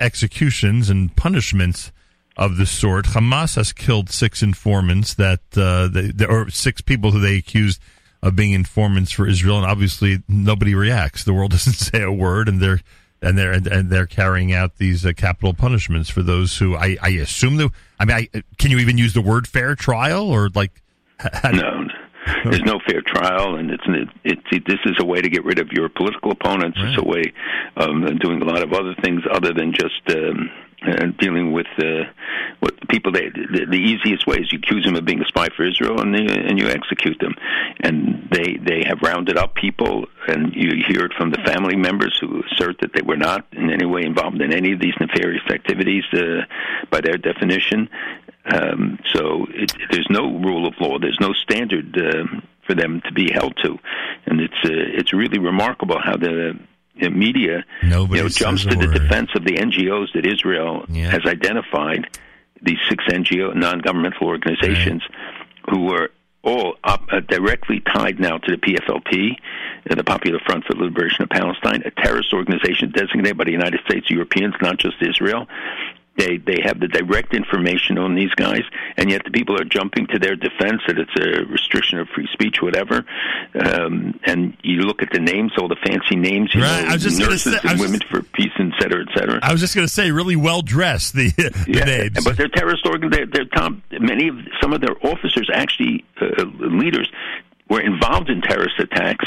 executions 0.00 0.90
and 0.90 1.14
punishments 1.14 1.92
of 2.36 2.56
the 2.56 2.66
sort, 2.66 3.06
Hamas 3.06 3.56
has 3.56 3.72
killed 3.72 4.10
six 4.10 4.42
informants 4.42 5.14
that, 5.14 5.40
uh, 5.56 5.88
they, 5.88 6.24
or 6.26 6.50
six 6.50 6.80
people 6.80 7.12
who 7.12 7.20
they 7.20 7.36
accused 7.36 7.80
of 8.22 8.36
being 8.36 8.52
informants 8.52 9.12
for 9.12 9.26
Israel, 9.26 9.56
and 9.56 9.66
obviously 9.66 10.22
nobody 10.28 10.74
reacts. 10.74 11.24
The 11.24 11.32
world 11.32 11.50
doesn't 11.52 11.74
say 11.74 12.02
a 12.02 12.12
word, 12.12 12.48
and 12.48 12.60
they're 12.60 12.80
and 13.22 13.38
they're 13.38 13.52
and 13.52 13.90
they're 13.90 14.06
carrying 14.06 14.52
out 14.52 14.76
these 14.76 15.06
uh, 15.06 15.12
capital 15.16 15.54
punishments 15.54 16.10
for 16.10 16.22
those 16.22 16.58
who 16.58 16.76
I, 16.76 16.96
I 17.00 17.08
assume 17.10 17.56
the 17.56 17.70
I 17.98 18.04
mean 18.04 18.16
I, 18.16 18.42
can 18.58 18.70
you 18.70 18.78
even 18.78 18.98
use 18.98 19.14
the 19.14 19.22
word 19.22 19.48
fair 19.48 19.74
trial 19.74 20.28
or 20.28 20.50
like 20.54 20.82
no 21.44 21.84
there's 22.44 22.62
no 22.62 22.78
fair 22.86 23.00
trial 23.00 23.56
and 23.56 23.70
it's 23.70 23.84
it, 24.24 24.38
it, 24.50 24.64
this 24.66 24.80
is 24.84 24.96
a 24.98 25.04
way 25.04 25.20
to 25.20 25.28
get 25.28 25.44
rid 25.44 25.58
of 25.58 25.68
your 25.72 25.88
political 25.88 26.30
opponents 26.30 26.78
right. 26.78 26.90
it's 26.90 26.98
a 26.98 27.04
way 27.04 27.32
um 27.76 28.04
doing 28.20 28.42
a 28.42 28.44
lot 28.44 28.62
of 28.62 28.72
other 28.72 28.94
things 29.02 29.22
other 29.32 29.52
than 29.54 29.72
just 29.72 30.02
um 30.10 30.50
uh, 30.86 31.06
dealing 31.18 31.52
with 31.52 31.66
uh, 31.78 32.04
what 32.60 32.88
people. 32.88 33.12
They, 33.12 33.28
the, 33.28 33.66
the 33.68 33.76
easiest 33.76 34.26
way 34.26 34.36
is 34.36 34.52
you 34.52 34.58
accuse 34.58 34.84
them 34.84 34.96
of 34.96 35.04
being 35.04 35.20
a 35.20 35.26
spy 35.26 35.48
for 35.56 35.66
Israel, 35.66 36.00
and 36.00 36.14
they, 36.14 36.26
and 36.26 36.58
you 36.58 36.68
execute 36.68 37.18
them. 37.18 37.34
And 37.80 38.28
they 38.30 38.56
they 38.56 38.84
have 38.86 39.02
rounded 39.02 39.36
up 39.36 39.54
people, 39.54 40.06
and 40.28 40.54
you 40.54 40.84
hear 40.86 41.04
it 41.06 41.12
from 41.14 41.30
the 41.30 41.38
family 41.38 41.76
members 41.76 42.16
who 42.20 42.42
assert 42.52 42.80
that 42.80 42.92
they 42.94 43.02
were 43.02 43.16
not 43.16 43.46
in 43.52 43.70
any 43.70 43.86
way 43.86 44.02
involved 44.02 44.40
in 44.40 44.52
any 44.52 44.72
of 44.72 44.80
these 44.80 44.94
nefarious 45.00 45.44
activities 45.50 46.04
uh, 46.12 46.42
by 46.90 47.00
their 47.00 47.16
definition. 47.16 47.88
Um, 48.44 48.98
so 49.12 49.46
it, 49.50 49.72
there's 49.90 50.08
no 50.08 50.38
rule 50.38 50.66
of 50.66 50.74
law. 50.80 50.98
There's 50.98 51.20
no 51.20 51.32
standard. 51.32 51.96
Uh, 51.98 52.40
for 52.66 52.74
them 52.74 53.00
to 53.02 53.12
be 53.12 53.30
held 53.30 53.56
to, 53.62 53.78
and 54.26 54.40
it's 54.40 54.60
uh, 54.64 54.98
it's 54.98 55.12
really 55.12 55.38
remarkable 55.38 56.00
how 56.02 56.16
the 56.16 56.58
media 57.10 57.64
Nobody 57.82 58.18
you 58.18 58.24
know, 58.24 58.28
jumps 58.28 58.64
to 58.64 58.74
the 58.74 58.86
defense 58.86 59.30
of 59.34 59.44
the 59.44 59.54
NGOs 59.56 60.12
that 60.14 60.26
Israel 60.26 60.84
yeah. 60.88 61.10
has 61.10 61.22
identified, 61.26 62.06
these 62.62 62.78
six 62.88 63.04
NGO 63.04 63.54
non-governmental 63.54 64.26
organizations, 64.26 65.02
right. 65.08 65.74
who 65.74 65.92
are 65.92 66.10
all 66.42 66.76
up, 66.84 67.04
uh, 67.10 67.20
directly 67.20 67.80
tied 67.80 68.20
now 68.20 68.38
to 68.38 68.52
the 68.52 68.58
PFLP, 68.58 69.32
uh, 69.90 69.94
the 69.94 70.04
Popular 70.04 70.38
Front 70.46 70.64
for 70.64 70.74
the 70.74 70.84
Liberation 70.84 71.24
of 71.24 71.28
Palestine, 71.28 71.82
a 71.84 71.90
terrorist 71.90 72.32
organization 72.32 72.92
designated 72.92 73.36
by 73.36 73.44
the 73.44 73.52
United 73.52 73.80
States, 73.84 74.08
Europeans, 74.08 74.54
not 74.62 74.78
just 74.78 74.96
Israel. 75.02 75.46
They 76.16 76.38
they 76.38 76.60
have 76.64 76.80
the 76.80 76.88
direct 76.88 77.34
information 77.34 77.98
on 77.98 78.14
these 78.14 78.30
guys, 78.34 78.62
and 78.96 79.10
yet 79.10 79.22
the 79.24 79.30
people 79.30 79.60
are 79.60 79.64
jumping 79.64 80.06
to 80.08 80.18
their 80.18 80.34
defense 80.34 80.82
that 80.86 80.98
it's 80.98 81.14
a 81.18 81.44
restriction 81.44 81.98
of 81.98 82.08
free 82.08 82.28
speech, 82.32 82.56
whatever. 82.62 83.04
Um, 83.54 84.18
and 84.24 84.56
you 84.62 84.82
look 84.82 85.02
at 85.02 85.10
the 85.12 85.20
names, 85.20 85.52
all 85.58 85.68
the 85.68 85.76
fancy 85.84 86.16
names, 86.16 86.54
you 86.54 86.62
right. 86.62 86.82
know, 86.82 86.88
I 86.88 86.92
was 86.94 87.02
just 87.02 87.18
nurses 87.18 87.52
say, 87.52 87.68
and 87.68 87.80
women 87.80 88.00
just, 88.00 88.10
for 88.10 88.22
peace, 88.22 88.52
et 88.58 88.72
cetera, 88.80 89.02
et 89.02 89.18
cetera. 89.18 89.40
I 89.42 89.52
was 89.52 89.60
just 89.60 89.74
going 89.74 89.86
to 89.86 89.92
say, 89.92 90.10
really 90.10 90.36
well 90.36 90.62
dressed 90.62 91.14
the, 91.14 91.30
the 91.36 91.64
yeah, 91.68 91.84
names, 91.84 92.24
but 92.24 92.36
they're 92.36 92.48
terrorist 92.48 92.86
organ. 92.86 93.10
They're, 93.10 93.26
they're 93.26 93.44
top. 93.44 93.74
Many 93.92 94.28
of 94.28 94.36
some 94.60 94.72
of 94.72 94.80
their 94.80 94.96
officers, 95.02 95.50
actually 95.52 96.04
uh, 96.20 96.44
leaders, 96.58 97.10
were 97.68 97.80
involved 97.80 98.30
in 98.30 98.40
terrorist 98.40 98.78
attacks, 98.78 99.26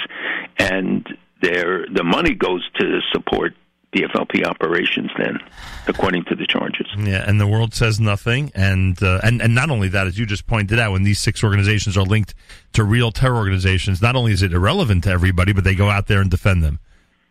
and 0.58 1.08
their 1.42 1.86
the 1.88 2.04
money 2.04 2.34
goes 2.34 2.68
to 2.80 3.00
support 3.12 3.54
PFLP 3.94 4.46
operations 4.46 5.10
then, 5.18 5.40
according 5.88 6.24
to 6.26 6.36
the 6.36 6.46
charges. 6.46 6.88
Yeah, 6.98 7.24
and 7.28 7.40
the 7.40 7.48
world 7.48 7.74
says 7.74 8.00
nothing, 8.00 8.52
and 8.54 9.02
uh, 9.02 9.20
and 9.24 9.42
and 9.42 9.56
not 9.56 9.70
only 9.70 9.88
that, 9.90 10.08
as 10.08 10.18
you 10.18 10.26
just 10.26 10.46
pointed 10.46 10.80
out, 10.80 10.92
when 10.92 11.04
these 11.04 11.20
six 11.20 11.44
organizations 11.44 11.98
are 11.98 12.04
linked 12.04 12.36
to 12.74 12.84
real 12.84 13.12
terror 13.12 13.36
organizations, 13.36 14.02
not 14.02 14.16
only 14.16 14.32
is 14.32 14.44
it 14.44 14.54
irrelevant 14.54 15.06
to 15.06 15.10
everybody, 15.10 15.54
but 15.54 15.64
they 15.64 15.76
go 15.76 15.90
out 15.90 16.08
there 16.08 16.22
and 16.22 16.30
defend 16.30 16.64
them, 16.64 16.80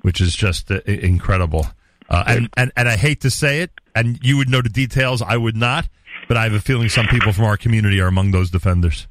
which 0.03 0.21
is 0.21 0.35
just 0.35 0.71
uh, 0.71 0.81
incredible. 0.87 1.67
Uh, 2.09 2.25
and, 2.27 2.49
and 2.57 2.73
and 2.77 2.89
I 2.89 2.97
hate 2.97 3.21
to 3.21 3.31
say 3.31 3.61
it, 3.61 3.71
and 3.95 4.19
you 4.23 4.37
would 4.37 4.49
know 4.49 4.63
the 4.63 4.69
details, 4.69 5.23
I 5.23 5.37
would 5.37 5.57
not, 5.57 5.89
but 6.27 6.37
I 6.37 6.45
have 6.45 6.55
a 6.55 6.61
feeling 6.61 6.89
some 6.89 7.07
people 7.07 7.33
from 7.33 7.45
our 7.45 7.57
community 7.57 8.01
are 8.01 8.09
among 8.09 8.33
those 8.33 8.51
defenders. 8.51 9.07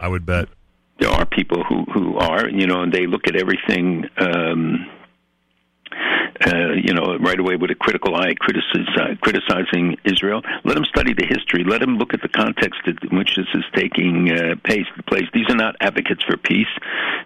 I 0.00 0.08
would 0.08 0.26
bet 0.26 0.48
there 1.00 1.10
are 1.10 1.26
people 1.26 1.64
who 1.64 1.84
who 1.92 2.16
are, 2.18 2.48
you 2.48 2.66
know, 2.66 2.82
and 2.82 2.92
they 2.92 3.06
look 3.06 3.26
at 3.26 3.34
everything. 3.34 4.04
Um, 4.18 4.86
uh, 6.46 6.72
you 6.72 6.94
know, 6.94 7.16
right 7.18 7.38
away 7.38 7.56
with 7.56 7.70
a 7.70 7.74
critical 7.74 8.14
eye, 8.14 8.34
criticize, 8.34 8.86
criticizing 9.20 9.96
Israel. 10.04 10.42
Let 10.64 10.74
them 10.74 10.84
study 10.84 11.12
the 11.14 11.26
history. 11.26 11.64
Let 11.64 11.80
them 11.80 11.96
look 11.96 12.14
at 12.14 12.22
the 12.22 12.28
context 12.28 12.80
in 12.86 13.16
which 13.16 13.36
this 13.36 13.46
is 13.54 13.64
taking 13.74 14.30
uh, 14.30 14.54
place. 14.62 14.86
These 15.34 15.48
are 15.48 15.56
not 15.56 15.76
advocates 15.80 16.22
for 16.24 16.36
peace; 16.36 16.72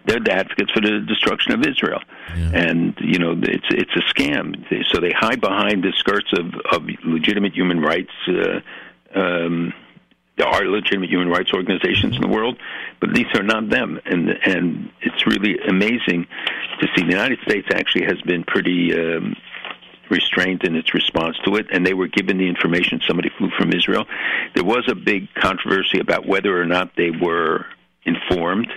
they're 0.07 0.21
the 0.21 0.33
advocates 0.33 0.71
for 0.73 0.81
the 0.81 1.01
destruction 1.07 1.53
of 1.53 1.61
Israel. 1.67 2.01
Yeah. 2.37 2.51
And 2.55 2.95
you 3.01 3.19
know, 3.19 3.33
it's 3.43 3.67
it's 3.71 3.95
a 3.97 4.03
scam. 4.13 4.57
So 4.93 5.01
they 5.01 5.13
hide 5.13 5.41
behind 5.41 5.85
the 5.85 5.93
skirts 5.97 6.33
of 6.39 6.55
of 6.73 6.89
legitimate 7.05 7.55
human 7.55 7.81
rights. 7.81 8.13
Uh, 8.29 8.61
um, 9.15 9.73
there 10.37 10.47
are 10.47 10.65
legitimate 10.65 11.11
human 11.11 11.29
rights 11.29 11.53
organizations 11.53 12.17
in 12.17 12.23
the 12.23 12.29
world, 12.29 12.59
but 13.01 13.15
these 13.15 13.27
are 13.35 13.43
not 13.43 13.71
them. 13.71 14.01
And 14.05 14.31
and 14.45 14.91
it's 15.01 15.27
really 15.27 15.59
amazing 15.69 16.27
to 16.81 16.87
see 16.95 17.03
the 17.03 17.11
United 17.11 17.39
States 17.47 17.69
actually 17.73 18.05
has 18.07 18.21
been 18.23 18.45
pretty 18.45 18.93
um, 18.95 19.37
restrained 20.11 20.65
in 20.65 20.75
its 20.77 20.93
response 20.93 21.37
to 21.45 21.57
it, 21.57 21.67
and 21.73 21.87
they 21.87 21.95
were 21.95 22.09
given 22.09 22.39
the 22.39 22.49
information. 22.49 23.01
Somebody 23.07 23.31
flew 23.39 23.51
from 23.59 23.73
Israel. 23.73 24.07
There 24.55 24.65
was 24.65 24.85
a 24.89 24.95
big 24.95 25.33
controversy 25.35 26.01
about 26.01 26.27
whether 26.27 26.61
or 26.61 26.67
not 26.67 26.93
they 26.97 27.11
were 27.11 27.67
informed. 28.05 28.69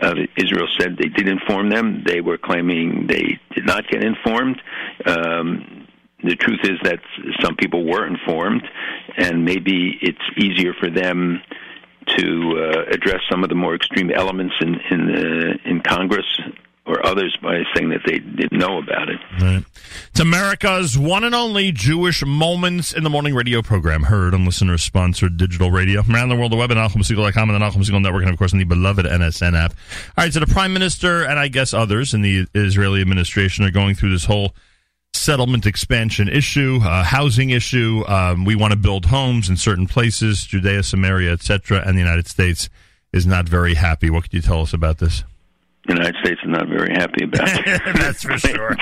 Uh, 0.00 0.14
Israel 0.36 0.66
said 0.78 0.96
they 0.98 1.08
did 1.08 1.28
inform 1.28 1.70
them. 1.70 2.02
They 2.04 2.20
were 2.20 2.38
claiming 2.38 3.06
they 3.06 3.38
did 3.54 3.64
not 3.64 3.86
get 3.88 4.02
informed. 4.02 4.60
Um, 5.06 5.83
the 6.24 6.36
truth 6.36 6.60
is 6.64 6.78
that 6.82 7.00
some 7.42 7.56
people 7.56 7.84
were 7.84 8.06
informed, 8.06 8.62
and 9.16 9.44
maybe 9.44 9.98
it's 10.00 10.18
easier 10.36 10.72
for 10.74 10.90
them 10.90 11.42
to 12.06 12.58
uh, 12.58 12.92
address 12.92 13.20
some 13.30 13.42
of 13.42 13.48
the 13.48 13.54
more 13.54 13.74
extreme 13.74 14.10
elements 14.10 14.54
in 14.60 14.74
in, 14.90 15.10
uh, 15.10 15.70
in 15.70 15.80
Congress 15.80 16.26
or 16.86 17.04
others 17.06 17.36
by 17.42 17.62
saying 17.74 17.88
that 17.88 18.00
they 18.04 18.18
didn't 18.18 18.58
know 18.58 18.78
about 18.78 19.08
it. 19.08 19.18
Right. 19.40 19.64
It's 20.10 20.20
America's 20.20 20.98
one 20.98 21.24
and 21.24 21.34
only 21.34 21.72
Jewish 21.72 22.24
Moments 22.24 22.92
in 22.92 23.04
the 23.04 23.10
Morning 23.10 23.34
radio 23.34 23.62
program, 23.62 24.04
heard 24.04 24.34
on 24.34 24.44
listener 24.44 24.76
sponsored 24.76 25.38
digital 25.38 25.70
radio 25.70 26.02
around 26.10 26.28
the 26.28 26.36
world, 26.36 26.52
the 26.52 26.56
web 26.56 26.70
at 26.70 26.76
NachumSegal.com 26.76 27.50
and 27.50 27.62
the 27.62 27.66
Segal 27.70 28.02
Network, 28.02 28.22
and 28.22 28.32
of 28.32 28.38
course 28.38 28.52
on 28.52 28.58
the 28.58 28.64
beloved 28.64 29.06
NSN 29.06 29.56
app. 29.56 29.72
All 30.18 30.24
right, 30.24 30.32
so 30.32 30.40
the 30.40 30.46
Prime 30.46 30.74
Minister 30.74 31.24
and 31.24 31.38
I 31.38 31.48
guess 31.48 31.72
others 31.72 32.12
in 32.12 32.20
the 32.20 32.46
Israeli 32.54 33.00
administration 33.00 33.64
are 33.64 33.70
going 33.70 33.94
through 33.94 34.10
this 34.10 34.26
whole 34.26 34.54
settlement 35.14 35.66
expansion 35.66 36.28
issue, 36.28 36.80
uh, 36.82 37.02
housing 37.04 37.50
issue. 37.50 38.04
Um, 38.06 38.44
we 38.44 38.56
want 38.56 38.72
to 38.72 38.78
build 38.78 39.06
homes 39.06 39.48
in 39.48 39.56
certain 39.56 39.86
places, 39.86 40.44
Judea, 40.44 40.82
Samaria, 40.82 41.32
etc., 41.32 41.82
and 41.86 41.96
the 41.96 42.00
United 42.00 42.26
States 42.26 42.68
is 43.12 43.26
not 43.26 43.48
very 43.48 43.74
happy. 43.74 44.10
What 44.10 44.24
can 44.28 44.36
you 44.36 44.42
tell 44.42 44.62
us 44.62 44.72
about 44.72 44.98
this? 44.98 45.24
The 45.86 45.94
United 45.94 46.16
States 46.22 46.40
is 46.42 46.50
not 46.50 46.68
very 46.68 46.92
happy 46.92 47.24
about 47.24 47.48
it. 47.66 47.82
That's 47.94 48.22
for 48.22 48.38
sure. 48.38 48.76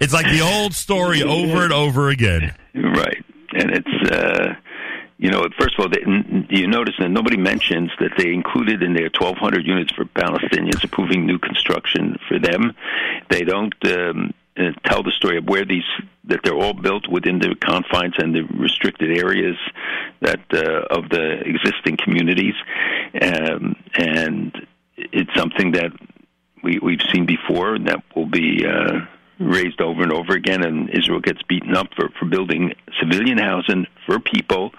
it's 0.00 0.12
like 0.12 0.26
the 0.26 0.40
old 0.40 0.74
story 0.74 1.22
over 1.22 1.64
and 1.64 1.72
over 1.72 2.08
again. 2.08 2.54
Right, 2.74 3.24
and 3.52 3.70
it's 3.70 4.10
uh, 4.10 4.54
you 5.18 5.30
know, 5.30 5.44
first 5.58 5.74
of 5.78 5.84
all, 5.84 5.88
they, 5.88 6.00
you 6.48 6.68
notice 6.68 6.94
that 7.00 7.10
nobody 7.10 7.36
mentions 7.36 7.90
that 7.98 8.12
they 8.16 8.32
included 8.32 8.82
in 8.84 8.94
their 8.94 9.10
1,200 9.10 9.66
units 9.66 9.92
for 9.92 10.04
Palestinians, 10.04 10.82
approving 10.84 11.26
new 11.26 11.38
construction 11.38 12.16
for 12.28 12.38
them. 12.38 12.72
They 13.28 13.42
don't 13.42 13.74
um, 13.84 14.32
tell 14.84 15.02
the 15.02 15.12
story 15.16 15.38
of 15.38 15.44
where 15.44 15.64
these 15.64 15.84
that 16.24 16.40
they're 16.44 16.54
all 16.54 16.74
built 16.74 17.08
within 17.08 17.38
the 17.38 17.54
confines 17.60 18.14
and 18.18 18.34
the 18.34 18.42
restricted 18.42 19.16
areas 19.16 19.56
that 20.20 20.40
uh, 20.52 20.94
of 20.94 21.08
the 21.08 21.40
existing 21.44 21.96
communities, 21.96 22.54
um, 23.22 23.74
and 23.94 24.66
it's 24.96 25.34
something 25.34 25.72
that 25.72 25.90
we, 26.62 26.78
we've 26.82 27.02
seen 27.12 27.26
before 27.26 27.74
and 27.74 27.88
that 27.88 28.02
will 28.14 28.26
be. 28.26 28.64
Uh, 28.66 29.06
raised 29.40 29.80
over 29.80 30.02
and 30.02 30.12
over 30.12 30.32
again, 30.32 30.64
and 30.64 30.90
Israel 30.90 31.20
gets 31.20 31.40
beaten 31.44 31.76
up 31.76 31.86
for, 31.94 32.08
for 32.18 32.26
building 32.26 32.74
civilian 33.00 33.38
housing 33.38 33.86
for 34.04 34.18
people 34.18 34.72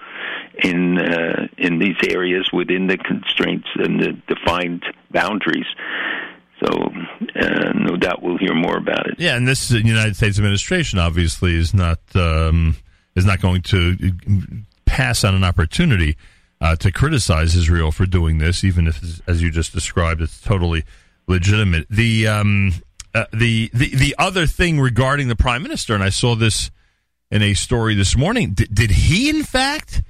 in 0.62 0.98
uh, 0.98 1.46
in 1.56 1.78
these 1.78 1.96
areas 2.10 2.50
within 2.52 2.86
the 2.86 2.98
constraints 2.98 3.68
and 3.76 4.00
the 4.00 4.12
defined 4.28 4.84
boundaries. 5.10 5.66
So, 6.60 6.92
uh, 7.40 7.72
no 7.74 7.96
doubt 7.96 8.22
we'll 8.22 8.38
hear 8.38 8.54
more 8.54 8.76
about 8.76 9.06
it. 9.06 9.14
Yeah, 9.18 9.36
and 9.36 9.48
this 9.48 9.70
United 9.70 10.16
States 10.16 10.38
administration 10.38 10.98
obviously 10.98 11.56
is 11.56 11.72
not 11.72 12.00
um, 12.14 12.76
is 13.14 13.24
not 13.24 13.40
going 13.40 13.62
to 13.62 14.12
pass 14.84 15.24
on 15.24 15.34
an 15.34 15.44
opportunity 15.44 16.16
uh, 16.60 16.76
to 16.76 16.92
criticize 16.92 17.56
Israel 17.56 17.90
for 17.90 18.06
doing 18.06 18.38
this, 18.38 18.64
even 18.64 18.86
if, 18.86 19.26
as 19.26 19.40
you 19.42 19.50
just 19.50 19.72
described, 19.72 20.20
it's 20.20 20.40
totally 20.40 20.84
legitimate. 21.26 21.86
The 21.88 22.26
um, 22.26 22.72
uh, 23.14 23.24
the, 23.32 23.70
the 23.72 23.94
the 23.94 24.14
other 24.18 24.46
thing 24.46 24.78
regarding 24.80 25.28
the 25.28 25.36
prime 25.36 25.62
minister, 25.62 25.94
and 25.94 26.02
I 26.02 26.10
saw 26.10 26.34
this 26.34 26.70
in 27.30 27.42
a 27.42 27.54
story 27.54 27.94
this 27.94 28.16
morning. 28.16 28.52
Did, 28.52 28.74
did 28.74 28.90
he, 28.90 29.30
in 29.30 29.42
fact, 29.42 30.02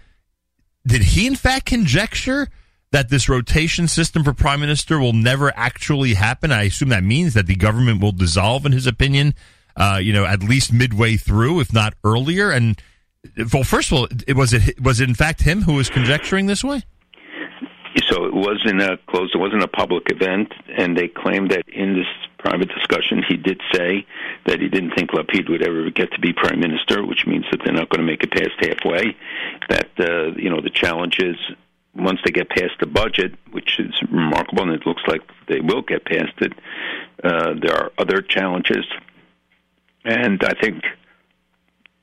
did 0.87 1.03
he, 1.03 1.27
in 1.27 1.37
fact, 1.37 1.67
conjecture 1.67 2.49
that 2.93 3.09
this 3.09 3.29
rotation 3.29 3.87
system 3.89 4.25
for 4.25 4.33
prime 4.33 4.61
minister 4.61 4.99
will 4.99 5.13
never 5.13 5.53
actually 5.57 6.15
happen? 6.15 6.53
I 6.53 6.65
assume 6.65 6.89
that 6.91 7.05
means 7.05 7.35
that 7.35 7.47
the 7.47 7.57
government 7.57 8.03
will 8.03 8.13
dissolve, 8.13 8.67
in 8.67 8.73
his 8.73 8.87
opinion. 8.87 9.35
Uh, 9.77 9.99
you 10.03 10.13
know, 10.13 10.25
at 10.25 10.43
least 10.43 10.73
midway 10.73 11.17
through, 11.17 11.61
if 11.61 11.73
not 11.73 11.95
earlier. 12.05 12.51
And 12.51 12.81
well, 13.53 13.65
first 13.65 13.93
of 13.93 13.99
all, 13.99 14.09
it 14.27 14.37
was 14.37 14.53
it 14.53 14.81
was 14.81 15.01
it 15.01 15.09
in 15.09 15.15
fact 15.15 15.43
him 15.43 15.63
who 15.63 15.75
was 15.75 15.89
conjecturing 15.89 16.47
this 16.47 16.65
way? 16.65 16.83
So 18.09 18.25
it 18.25 18.35
wasn't 18.35 18.81
a 18.81 18.99
closed. 19.09 19.35
It 19.35 19.39
wasn't 19.39 19.63
a 19.63 19.69
public 19.69 20.05
event, 20.11 20.53
and 20.77 20.97
they 20.97 21.09
claimed 21.09 21.51
that 21.51 21.69
in 21.69 21.95
this 21.95 22.07
private 22.39 22.69
discussion, 22.69 23.23
he 23.29 23.37
did 23.37 23.61
say 23.73 24.07
that 24.47 24.61
he 24.61 24.69
didn't 24.69 24.93
think 24.93 25.11
Lapid 25.11 25.51
would 25.51 25.63
ever 25.63 25.91
get 25.91 26.11
to 26.13 26.21
be 26.21 26.33
prime 26.33 26.61
minister, 26.61 27.05
which 27.05 27.27
means 27.27 27.45
that 27.51 27.61
they're 27.65 27.75
not 27.75 27.89
going 27.89 28.01
to 28.01 28.07
make 28.07 28.23
it 28.23 28.31
past 28.31 28.53
halfway. 28.61 29.17
That 29.69 29.91
uh, 29.99 30.35
you 30.37 30.51
know 30.51 30.61
the 30.61 30.71
challenge 30.71 31.19
is 31.19 31.37
once 31.95 32.21
they 32.25 32.31
get 32.31 32.49
past 32.49 32.73
the 32.81 32.87
budget, 32.87 33.35
which 33.51 33.79
is 33.79 33.93
remarkable, 34.11 34.63
and 34.63 34.73
it 34.73 34.87
looks 34.87 35.03
like 35.07 35.21
they 35.49 35.61
will 35.61 35.83
get 35.83 36.05
past 36.05 36.33
it. 36.39 36.53
Uh, 37.23 37.55
there 37.61 37.75
are 37.75 37.93
other 37.99 38.23
challenges, 38.23 38.87
and 40.05 40.43
I 40.43 40.53
think 40.61 40.83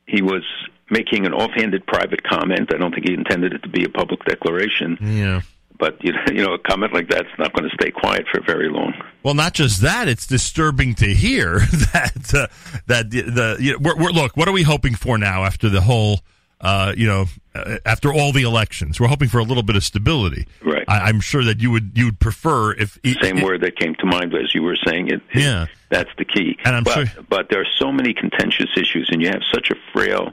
he 0.06 0.22
was 0.22 0.44
making 0.90 1.26
an 1.26 1.34
offhanded 1.34 1.86
private 1.86 2.22
comment. 2.22 2.72
I 2.74 2.78
don't 2.78 2.92
think 2.92 3.08
he 3.08 3.14
intended 3.14 3.52
it 3.52 3.62
to 3.62 3.68
be 3.68 3.84
a 3.84 3.88
public 3.88 4.24
declaration. 4.24 4.98
Yeah 5.00 5.42
but 5.78 6.02
you 6.02 6.12
know, 6.12 6.18
you 6.32 6.44
know, 6.44 6.54
a 6.54 6.58
comment 6.58 6.92
like 6.92 7.08
that's 7.08 7.28
not 7.38 7.52
going 7.52 7.68
to 7.68 7.74
stay 7.80 7.90
quiet 7.90 8.26
for 8.30 8.40
very 8.40 8.68
long. 8.68 8.92
Well, 9.22 9.34
not 9.34 9.54
just 9.54 9.80
that; 9.82 10.08
it's 10.08 10.26
disturbing 10.26 10.94
to 10.96 11.06
hear 11.06 11.58
that 11.92 12.34
uh, 12.34 12.46
that 12.86 13.10
the, 13.10 13.22
the 13.22 13.56
you 13.60 13.72
know, 13.72 13.78
we're, 13.80 13.96
we're, 13.96 14.10
look. 14.10 14.36
What 14.36 14.48
are 14.48 14.52
we 14.52 14.62
hoping 14.62 14.94
for 14.94 15.18
now 15.18 15.44
after 15.44 15.68
the 15.68 15.82
whole? 15.82 16.20
Uh, 16.60 16.92
you 16.96 17.06
know, 17.06 17.26
uh, 17.54 17.78
after 17.86 18.12
all 18.12 18.32
the 18.32 18.42
elections, 18.42 18.98
we're 18.98 19.06
hoping 19.06 19.28
for 19.28 19.38
a 19.38 19.44
little 19.44 19.62
bit 19.62 19.76
of 19.76 19.84
stability. 19.84 20.46
Right. 20.60 20.84
I, 20.88 21.08
am 21.08 21.20
sure 21.20 21.44
that 21.44 21.60
you 21.60 21.70
would 21.70 21.92
you 21.94 22.06
would 22.06 22.18
prefer 22.18 22.72
if 22.72 22.98
same 23.22 23.38
it, 23.38 23.44
word 23.44 23.60
that 23.60 23.76
came 23.76 23.94
to 23.96 24.06
mind 24.06 24.34
as 24.34 24.54
you 24.54 24.62
were 24.62 24.76
saying 24.84 25.08
it. 25.08 25.20
Yeah, 25.32 25.66
that's 25.88 26.10
the 26.18 26.24
key. 26.24 26.58
And 26.64 26.74
I'm 26.74 26.82
but, 26.82 27.08
sure, 27.08 27.24
but 27.28 27.48
there 27.48 27.60
are 27.60 27.72
so 27.76 27.92
many 27.92 28.12
contentious 28.12 28.70
issues, 28.76 29.08
and 29.12 29.22
you 29.22 29.28
have 29.28 29.42
such 29.52 29.70
a 29.70 29.76
frail 29.92 30.32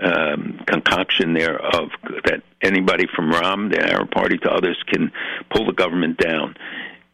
um, 0.00 0.60
concoction 0.66 1.34
there 1.34 1.58
of 1.58 1.90
that 2.24 2.42
anybody 2.62 3.06
from 3.14 3.30
Ram, 3.30 3.68
the 3.68 3.80
Arab 3.80 4.10
Party, 4.10 4.38
to 4.38 4.50
others 4.50 4.82
can 4.86 5.12
pull 5.50 5.66
the 5.66 5.72
government 5.72 6.18
down. 6.18 6.56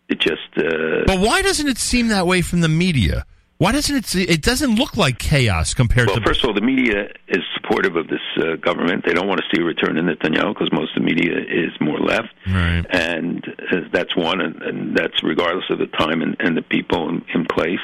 It 0.09 0.21
just. 0.21 0.57
Uh, 0.57 1.05
but 1.07 1.21
why 1.21 1.43
doesn't 1.43 1.69
it 1.69 1.79
seem 1.79 2.09
that 2.09 2.27
way 2.27 2.41
from 2.41 2.61
the 2.61 2.69
media? 2.69 3.27
Why 3.59 3.73
doesn't 3.73 3.97
it? 3.97 4.15
It 4.15 4.43
doesn't 4.43 4.75
look 4.75 4.99
like 4.99 5.19
chaos 5.19 5.73
compared 5.73 6.09
well, 6.09 6.17
to. 6.17 6.21
Well, 6.21 6.29
first 6.29 6.45
of 6.45 6.49
all, 6.49 6.55
the 6.55 6.61
media 6.61 7.09
is 7.29 7.43
supportive 7.55 7.97
of 7.97 8.07
this 8.09 8.21
uh, 8.37 8.57
government. 8.57 9.05
They 9.07 9.15
don't 9.15 9.27
want 9.27 9.41
to 9.41 9.47
see 9.55 9.63
a 9.63 9.65
return 9.65 9.95
to 9.95 10.03
Netanyahu 10.03 10.53
because 10.53 10.71
most 10.73 10.95
of 10.95 11.03
the 11.03 11.07
media 11.07 11.39
is 11.39 11.73
more 11.81 11.99
left, 11.99 12.29
right. 12.47 12.85
and 12.91 13.43
uh, 13.73 13.77
that's 13.93 14.15
one, 14.15 14.43
and, 14.43 14.61
and, 14.63 14.97
that's 14.97 15.23
regardless 15.23 15.65
of 15.71 15.79
the 15.79 15.87
time 15.87 16.21
and, 16.21 16.37
and 16.39 16.55
the 16.55 16.63
people 16.63 17.09
in, 17.09 17.25
in 17.35 17.47
place. 17.47 17.81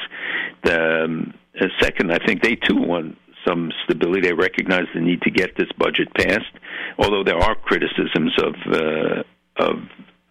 The, 0.63 1.05
um, 1.05 1.33
uh, 1.59 1.65
second, 1.81 2.11
I 2.11 2.19
think 2.23 2.43
they 2.43 2.55
too 2.55 2.77
want 2.77 3.17
some 3.45 3.71
stability. 3.83 4.21
They 4.21 4.33
recognize 4.33 4.85
the 4.93 5.01
need 5.01 5.23
to 5.23 5.31
get 5.31 5.57
this 5.57 5.69
budget 5.77 6.13
passed, 6.13 6.53
although 6.99 7.23
there 7.23 7.37
are 7.37 7.55
criticisms 7.55 8.33
of 8.37 8.53
uh, 8.71 9.23
of 9.57 9.75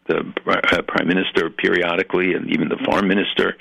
the 0.09 0.19
uh, 0.47 0.83
prime 0.83 1.09
minister 1.09 1.51
periodically, 1.51 2.35
and 2.35 2.51
even 2.51 2.69
the 2.69 2.79
foreign 2.85 3.09
minister. 3.09 3.57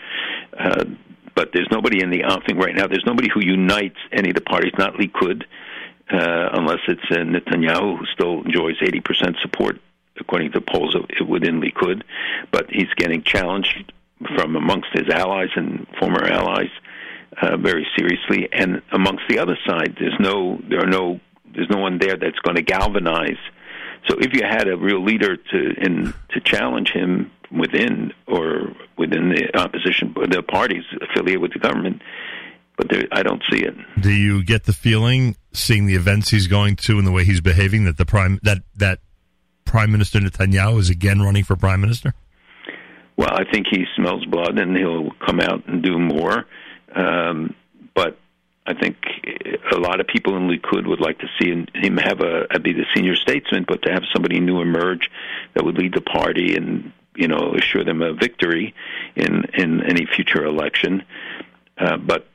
There's 1.54 1.70
nobody 1.72 2.02
in 2.02 2.10
the 2.10 2.22
outfing 2.22 2.58
right 2.58 2.76
now. 2.76 2.88
There's 2.88 3.06
nobody 3.06 3.30
who 3.34 3.42
unites 3.42 3.98
any 4.12 4.30
of 4.30 4.36
the 4.36 4.42
parties. 4.42 4.74
Not 4.78 4.96
Likud, 4.96 5.44
uh, 6.12 6.50
unless 6.54 6.80
it's 6.88 7.02
uh, 7.12 7.18
Netanyahu, 7.18 8.00
who 8.00 8.06
still 8.14 8.44
enjoys 8.44 8.78
80% 8.80 9.40
support 9.42 9.80
according 10.20 10.52
to 10.52 10.62
polls 10.62 10.96
within 11.28 11.62
Likud. 11.62 12.04
But 12.52 12.68
he's 12.70 12.94
getting 12.96 13.24
challenged 13.24 13.92
from 14.36 14.56
amongst 14.56 14.90
his 14.94 15.10
allies 15.10 15.50
and 15.56 15.88
former 16.00 16.24
allies 16.26 16.70
uh, 17.42 17.58
very 17.58 17.88
seriously. 17.98 18.50
And 18.52 18.82
amongst 18.92 19.24
the 19.30 19.40
other 19.40 19.58
side, 19.68 19.96
there's 20.00 20.20
no 20.20 20.60
there 20.70 20.84
are 20.84 20.90
no 20.90 21.20
there's 21.54 21.70
no 21.70 21.80
one 21.80 21.98
there 21.98 22.18
that's 22.18 22.40
going 22.40 22.56
to 22.56 22.62
galvanize. 22.62 23.40
So 24.08 24.18
if 24.20 24.34
you 24.34 24.42
had 24.44 24.68
a 24.68 24.78
real 24.78 25.04
leader 25.04 25.38
to 25.38 25.58
in 25.78 26.14
to 26.30 26.40
challenge 26.42 26.92
him 26.92 27.32
within 27.52 28.14
or 28.28 28.74
within 28.98 29.30
the 29.30 29.56
opposition, 29.58 30.14
the 30.30 30.44
parties 30.44 30.84
affiliated 31.02 31.42
with 31.42 31.54
the 31.54 31.60
government, 31.60 32.02
but 32.78 32.90
there, 32.90 33.04
I 33.12 33.24
don't 33.24 33.44
see 33.52 33.64
it. 33.64 33.76
Do 34.00 34.12
you 34.12 34.44
get 34.44 34.64
the 34.66 34.74
feeling, 34.74 35.36
seeing 35.54 35.86
the 35.86 35.96
events 35.96 36.30
he's 36.30 36.48
going 36.48 36.76
to 36.78 36.98
and 36.98 37.06
the 37.06 37.12
way 37.12 37.24
he's 37.24 37.42
behaving, 37.42 37.86
that 37.86 37.98
the 37.98 38.06
prime 38.06 38.40
that 38.44 38.60
that 38.76 39.00
Prime 39.66 39.92
Minister 39.92 40.20
Netanyahu 40.20 40.80
is 40.80 40.90
again 40.90 41.22
running 41.22 41.44
for 41.44 41.56
prime 41.56 41.82
minister? 41.82 42.14
Well, 43.18 43.34
I 43.34 43.44
think 43.52 43.68
he 43.70 43.86
smells 43.96 44.26
blood, 44.26 44.58
and 44.58 44.76
he'll 44.76 45.12
come 45.26 45.40
out 45.40 45.68
and 45.68 45.84
do 45.84 46.00
more. 46.00 46.46
Um, 46.96 47.56
but 47.94 48.18
I 48.66 48.74
think 48.74 48.98
a 49.72 49.78
lot 49.78 50.00
of 50.00 50.08
people 50.08 50.36
in 50.38 50.48
Likud 50.48 50.88
would 50.88 51.02
like 51.02 51.20
to 51.20 51.28
see 51.40 51.50
him 51.50 51.98
have 51.98 52.22
a 52.22 52.60
be 52.60 52.74
the 52.74 52.86
senior 52.96 53.16
statesman, 53.16 53.66
but 53.68 53.82
to 53.84 53.92
have 53.92 54.04
somebody 54.14 54.40
new 54.40 54.62
emerge 54.62 55.10
that 55.54 55.64
would 55.64 55.78
lead 55.78 55.94
the 55.94 56.02
party 56.02 56.56
and 56.56 56.92
you 57.16 57.28
know 57.28 57.56
assure 57.56 57.84
them 57.84 58.02
a 58.02 58.14
victory 58.14 58.74
in 59.16 59.46
in 59.54 59.84
any 59.84 60.06
future 60.06 60.44
election. 60.44 61.04
Uh, 61.78 61.98
but 61.98 62.28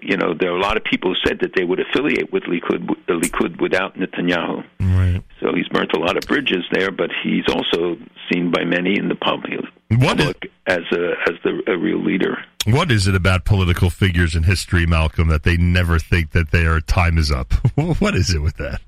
you 0.00 0.16
know, 0.16 0.34
there 0.34 0.50
are 0.50 0.56
a 0.56 0.60
lot 0.60 0.76
of 0.76 0.84
people 0.84 1.14
who 1.14 1.28
said 1.28 1.40
that 1.40 1.52
they 1.54 1.64
would 1.64 1.80
affiliate 1.80 2.32
with 2.32 2.44
Likud, 2.44 2.88
the 3.06 3.14
Likud 3.14 3.60
without 3.60 3.96
Netanyahu. 3.96 4.64
Right. 4.80 5.22
So 5.40 5.52
he's 5.54 5.68
burnt 5.68 5.92
a 5.92 5.98
lot 5.98 6.16
of 6.16 6.22
bridges 6.24 6.64
there, 6.72 6.90
but 6.90 7.10
he's 7.22 7.44
also 7.48 7.96
seen 8.32 8.50
by 8.50 8.64
many 8.64 8.96
in 8.96 9.08
the 9.08 9.14
public, 9.14 9.60
public 9.90 10.50
as 10.66 10.80
a 10.92 11.14
as 11.28 11.34
the 11.44 11.62
a 11.66 11.76
real 11.76 12.02
leader. 12.02 12.38
What 12.66 12.92
is 12.92 13.08
it 13.08 13.16
about 13.16 13.44
political 13.44 13.90
figures 13.90 14.36
in 14.36 14.44
history, 14.44 14.86
Malcolm, 14.86 15.28
that 15.28 15.42
they 15.42 15.56
never 15.56 15.98
think 15.98 16.30
that 16.30 16.52
their 16.52 16.80
time 16.80 17.18
is 17.18 17.30
up? 17.30 17.52
what 17.74 18.14
is 18.14 18.32
it 18.32 18.40
with 18.40 18.56
that? 18.58 18.80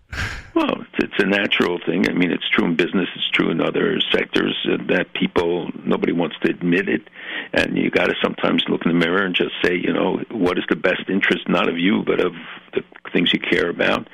Well, 0.54 0.86
it's 1.14 1.22
a 1.22 1.26
natural 1.26 1.78
thing. 1.84 2.08
I 2.08 2.12
mean, 2.12 2.32
it's 2.32 2.48
true 2.48 2.64
in 2.64 2.76
business. 2.76 3.08
It's 3.14 3.30
true 3.30 3.50
in 3.50 3.60
other 3.60 4.00
sectors 4.12 4.56
uh, 4.70 4.78
that 4.88 5.12
people 5.12 5.70
nobody 5.84 6.12
wants 6.12 6.36
to 6.42 6.50
admit 6.50 6.88
it, 6.88 7.02
and 7.52 7.76
you 7.76 7.90
got 7.90 8.06
to 8.06 8.14
sometimes 8.22 8.64
look 8.68 8.84
in 8.84 8.90
the 8.90 8.98
mirror 8.98 9.24
and 9.24 9.34
just 9.34 9.52
say, 9.64 9.74
you 9.74 9.92
know, 9.92 10.18
what 10.30 10.58
is 10.58 10.64
the 10.68 10.76
best 10.76 11.08
interest 11.08 11.48
not 11.48 11.68
of 11.68 11.78
you 11.78 12.02
but 12.04 12.20
of 12.20 12.32
the 12.72 12.82
things 13.12 13.32
you 13.32 13.40
care 13.40 13.70
about. 13.70 14.08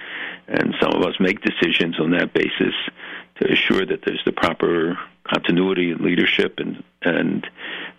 And 0.48 0.74
some 0.80 0.92
of 0.92 1.02
us 1.02 1.14
make 1.20 1.40
decisions 1.40 1.98
on 1.98 2.10
that 2.10 2.34
basis 2.34 2.74
to 3.40 3.50
assure 3.50 3.86
that 3.86 4.02
there's 4.04 4.22
the 4.26 4.32
proper 4.32 4.98
continuity 5.24 5.92
and 5.92 6.00
leadership 6.00 6.58
and 6.58 6.82
and 7.02 7.46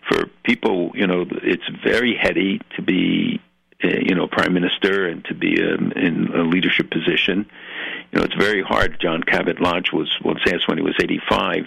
for 0.08 0.28
people, 0.44 0.92
you 0.94 1.08
know, 1.08 1.26
it's 1.44 1.68
very 1.84 2.16
heady 2.16 2.60
to 2.76 2.82
be, 2.82 3.40
uh, 3.84 3.88
you 3.88 4.14
know, 4.14 4.28
prime 4.28 4.54
minister 4.54 5.08
and 5.08 5.24
to 5.26 5.34
be 5.34 5.60
um, 5.64 5.92
in 5.96 6.28
a 6.36 6.44
leadership 6.44 6.92
position 6.92 7.50
you 8.12 8.19
know, 8.19 8.26
it's 8.26 8.36
very 8.36 8.62
hard. 8.62 8.97
John 9.02 9.24
Cabot 9.24 9.62
Lodge 9.62 9.91
was 9.93 10.13
once 10.24 10.39
asked 10.47 10.67
when 10.67 10.78
he 10.78 10.84
was 10.84 10.95
85 11.02 11.65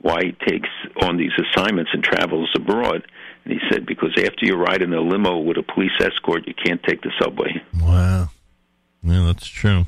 why 0.00 0.24
he 0.24 0.32
takes 0.46 0.68
on 1.02 1.16
these 1.16 1.32
assignments 1.38 1.90
and 1.92 2.02
travels 2.02 2.50
abroad. 2.54 3.06
And 3.44 3.52
he 3.52 3.60
said, 3.70 3.86
because 3.86 4.12
after 4.16 4.44
you 4.44 4.54
ride 4.54 4.82
in 4.82 4.92
a 4.92 5.00
limo 5.00 5.38
with 5.38 5.56
a 5.56 5.62
police 5.62 5.92
escort, 6.00 6.46
you 6.46 6.54
can't 6.54 6.82
take 6.82 7.02
the 7.02 7.12
subway. 7.20 7.62
Wow. 7.80 8.28
Yeah, 9.02 9.26
that's 9.26 9.46
true. 9.46 9.86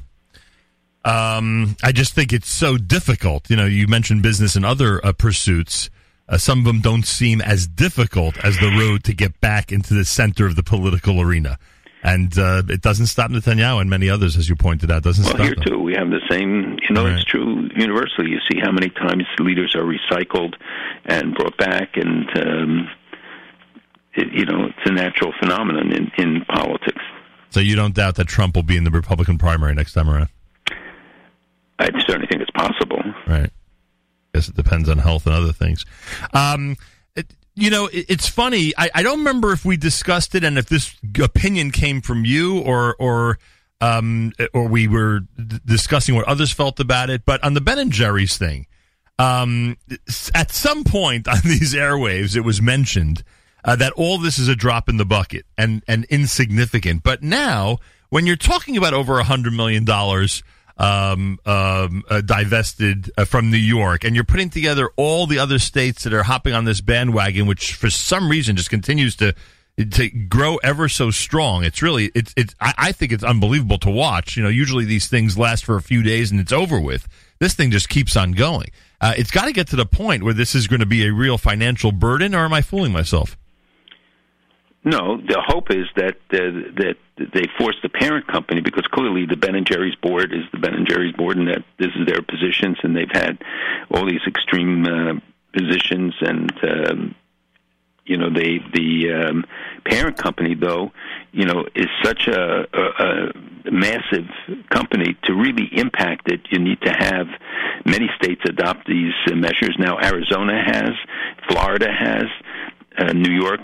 Um, 1.04 1.76
I 1.82 1.92
just 1.92 2.14
think 2.14 2.32
it's 2.32 2.50
so 2.50 2.76
difficult. 2.76 3.48
You 3.48 3.56
know, 3.56 3.66
you 3.66 3.86
mentioned 3.86 4.22
business 4.22 4.56
and 4.56 4.64
other 4.64 5.04
uh, 5.04 5.12
pursuits. 5.12 5.90
Uh, 6.28 6.38
some 6.38 6.60
of 6.60 6.64
them 6.64 6.80
don't 6.80 7.06
seem 7.06 7.40
as 7.40 7.66
difficult 7.66 8.36
as 8.44 8.58
the 8.58 8.70
road 8.70 9.02
to 9.04 9.14
get 9.14 9.40
back 9.40 9.72
into 9.72 9.94
the 9.94 10.04
center 10.04 10.46
of 10.46 10.56
the 10.56 10.62
political 10.62 11.20
arena. 11.20 11.58
And 12.02 12.36
uh, 12.38 12.62
it 12.68 12.80
doesn't 12.80 13.06
stop 13.06 13.30
Netanyahu 13.30 13.80
and 13.82 13.90
many 13.90 14.08
others, 14.08 14.36
as 14.38 14.48
you 14.48 14.56
pointed 14.56 14.90
out. 14.90 15.02
Doesn't 15.02 15.24
well, 15.24 15.34
stop 15.34 15.44
here 15.44 15.54
them. 15.54 15.64
too, 15.64 15.78
we 15.78 15.94
have 15.94 16.08
the 16.08 16.20
same. 16.30 16.78
You 16.88 16.94
know, 16.94 17.04
Right. 17.04 17.14
it's 17.14 17.24
true 17.24 17.68
universally. 17.76 18.30
You 18.30 18.38
see 18.50 18.58
how 18.58 18.72
many 18.72 18.88
times 18.88 19.24
leaders 19.38 19.74
are 19.74 19.82
recycled 19.84 20.54
and 21.04 21.34
brought 21.34 21.58
back, 21.58 21.96
and 21.96 22.26
um, 22.38 22.88
it, 24.14 24.32
you 24.32 24.46
know, 24.46 24.64
it's 24.66 24.90
a 24.90 24.92
natural 24.92 25.32
phenomenon 25.40 25.92
in, 25.92 26.10
in 26.16 26.44
politics. 26.46 27.02
So 27.50 27.60
you 27.60 27.76
don't 27.76 27.94
doubt 27.94 28.14
that 28.14 28.28
Trump 28.28 28.54
will 28.56 28.62
be 28.62 28.76
in 28.78 28.84
the 28.84 28.90
Republican 28.90 29.36
primary 29.36 29.74
next 29.74 29.92
time 29.92 30.08
around, 30.08 30.28
I 31.78 31.86
certainly 32.06 32.28
think 32.28 32.42
it's 32.42 32.50
possible. 32.52 33.02
right? 33.26 33.50
I 33.50 34.38
Guess 34.38 34.48
it 34.48 34.54
depends 34.56 34.88
on 34.88 34.98
health 34.98 35.26
and 35.26 35.34
other 35.34 35.52
things. 35.52 35.84
Um, 36.32 36.76
you 37.54 37.70
know, 37.70 37.88
it's 37.92 38.28
funny. 38.28 38.72
I, 38.78 38.90
I 38.94 39.02
don't 39.02 39.18
remember 39.18 39.52
if 39.52 39.64
we 39.64 39.76
discussed 39.76 40.34
it 40.34 40.44
and 40.44 40.56
if 40.58 40.66
this 40.66 40.94
opinion 41.22 41.70
came 41.70 42.00
from 42.00 42.24
you 42.24 42.60
or 42.60 42.94
or 42.98 43.38
um, 43.80 44.32
or 44.52 44.68
we 44.68 44.88
were 44.88 45.20
d- 45.20 45.58
discussing 45.64 46.14
what 46.14 46.26
others 46.26 46.52
felt 46.52 46.80
about 46.80 47.10
it. 47.10 47.24
But 47.24 47.42
on 47.42 47.54
the 47.54 47.60
Ben 47.60 47.78
and 47.78 47.90
Jerry's 47.90 48.36
thing, 48.36 48.66
um, 49.18 49.76
at 50.34 50.50
some 50.50 50.84
point 50.84 51.28
on 51.28 51.40
these 51.44 51.74
airwaves, 51.74 52.36
it 52.36 52.40
was 52.40 52.62
mentioned 52.62 53.22
uh, 53.64 53.76
that 53.76 53.92
all 53.94 54.18
this 54.18 54.38
is 54.38 54.48
a 54.48 54.56
drop 54.56 54.88
in 54.88 54.96
the 54.96 55.04
bucket 55.04 55.44
and 55.58 55.82
and 55.88 56.04
insignificant. 56.06 57.02
But 57.02 57.22
now, 57.22 57.78
when 58.08 58.26
you're 58.26 58.36
talking 58.36 58.76
about 58.76 58.94
over 58.94 59.18
a 59.18 59.24
hundred 59.24 59.52
million 59.52 59.84
dollars 59.84 60.42
um, 60.80 61.38
um, 61.44 62.02
uh, 62.08 62.22
divested 62.22 63.12
uh, 63.18 63.26
from 63.26 63.50
New 63.50 63.58
York, 63.58 64.02
and 64.02 64.14
you're 64.14 64.24
putting 64.24 64.48
together 64.48 64.90
all 64.96 65.26
the 65.26 65.38
other 65.38 65.58
states 65.58 66.04
that 66.04 66.14
are 66.14 66.22
hopping 66.22 66.54
on 66.54 66.64
this 66.64 66.80
bandwagon, 66.80 67.46
which 67.46 67.74
for 67.74 67.90
some 67.90 68.30
reason 68.30 68.56
just 68.56 68.70
continues 68.70 69.14
to 69.16 69.34
to 69.76 70.08
grow 70.08 70.56
ever 70.56 70.88
so 70.88 71.10
strong. 71.10 71.64
It's 71.64 71.82
really 71.82 72.10
it's 72.14 72.32
it's 72.36 72.54
I, 72.60 72.74
I 72.78 72.92
think 72.92 73.12
it's 73.12 73.22
unbelievable 73.22 73.78
to 73.78 73.90
watch. 73.90 74.36
You 74.36 74.42
know, 74.42 74.48
usually 74.48 74.86
these 74.86 75.06
things 75.06 75.36
last 75.36 75.66
for 75.66 75.76
a 75.76 75.82
few 75.82 76.02
days 76.02 76.30
and 76.30 76.40
it's 76.40 76.52
over 76.52 76.80
with. 76.80 77.06
This 77.38 77.54
thing 77.54 77.70
just 77.70 77.88
keeps 77.88 78.16
on 78.16 78.32
going. 78.32 78.70
Uh, 79.00 79.14
it's 79.16 79.30
got 79.30 79.46
to 79.46 79.52
get 79.52 79.68
to 79.68 79.76
the 79.76 79.86
point 79.86 80.22
where 80.22 80.34
this 80.34 80.54
is 80.54 80.66
going 80.66 80.80
to 80.80 80.86
be 80.86 81.06
a 81.06 81.12
real 81.12 81.38
financial 81.38 81.92
burden, 81.92 82.34
or 82.34 82.44
am 82.44 82.52
I 82.52 82.60
fooling 82.60 82.92
myself? 82.92 83.38
No, 84.84 85.18
the 85.18 85.42
hope 85.46 85.70
is 85.70 85.86
that 85.96 86.16
uh, 86.32 86.72
that 86.76 86.96
they 87.32 87.46
force 87.58 87.76
the 87.82 87.88
parent 87.88 88.26
company 88.26 88.60
because 88.60 88.86
clearly 88.90 89.26
the 89.26 89.36
Ben 89.36 89.54
and 89.54 89.66
Jerry's 89.66 89.96
board 89.96 90.32
is 90.32 90.44
the 90.52 90.58
Ben 90.58 90.74
and 90.74 90.88
Jerry's 90.88 91.14
board, 91.14 91.36
and 91.36 91.48
that 91.48 91.64
this 91.78 91.90
is 91.96 92.06
their 92.06 92.22
positions, 92.22 92.78
and 92.82 92.96
they've 92.96 93.10
had 93.12 93.38
all 93.90 94.06
these 94.06 94.20
extreme 94.26 94.84
uh, 94.86 95.14
positions, 95.52 96.14
and 96.20 96.52
um, 96.62 97.14
you 98.04 98.16
know 98.16 98.30
they 98.32 98.58
the 98.74 99.12
um, 99.12 99.44
parent 99.84 100.16
company 100.16 100.54
though 100.54 100.90
you 101.32 101.44
know 101.44 101.64
is 101.74 101.86
such 102.02 102.26
a, 102.26 102.66
a, 102.72 102.82
a 103.04 103.70
massive 103.70 104.26
company 104.70 105.16
to 105.24 105.34
really 105.34 105.68
impact 105.72 106.30
it. 106.30 106.40
You 106.50 106.58
need 106.58 106.80
to 106.82 106.92
have 106.92 107.26
many 107.84 108.08
states 108.20 108.42
adopt 108.46 108.86
these 108.86 109.12
measures. 109.34 109.76
Now 109.78 109.98
Arizona 109.98 110.62
has, 110.64 110.90
Florida 111.48 111.88
has, 111.90 112.24
uh, 112.98 113.12
New 113.12 113.32
York 113.32 113.60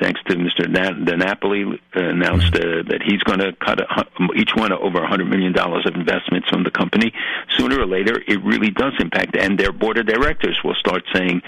thanks 0.00 0.20
to 0.24 0.36
Mr. 0.36 0.68
Na- 0.68 1.16
Napoli, 1.16 1.64
uh, 1.64 2.00
announced 2.00 2.54
uh, 2.54 2.82
that 2.88 3.00
he's 3.04 3.22
going 3.22 3.38
to 3.38 3.52
cut 3.52 3.80
a, 3.80 4.04
each 4.36 4.50
one 4.54 4.72
over 4.72 5.04
hundred 5.06 5.28
million 5.28 5.52
dollars 5.52 5.86
of 5.86 5.94
investments 5.94 6.48
from 6.48 6.64
the 6.64 6.70
company. 6.70 7.12
Sooner 7.56 7.80
or 7.80 7.86
later, 7.86 8.20
it 8.26 8.42
really 8.44 8.70
does 8.70 8.92
impact, 9.00 9.36
and 9.36 9.58
their 9.58 9.72
board 9.72 9.98
of 9.98 10.06
directors 10.06 10.58
will 10.64 10.74
start 10.74 11.02
saying, 11.14 11.42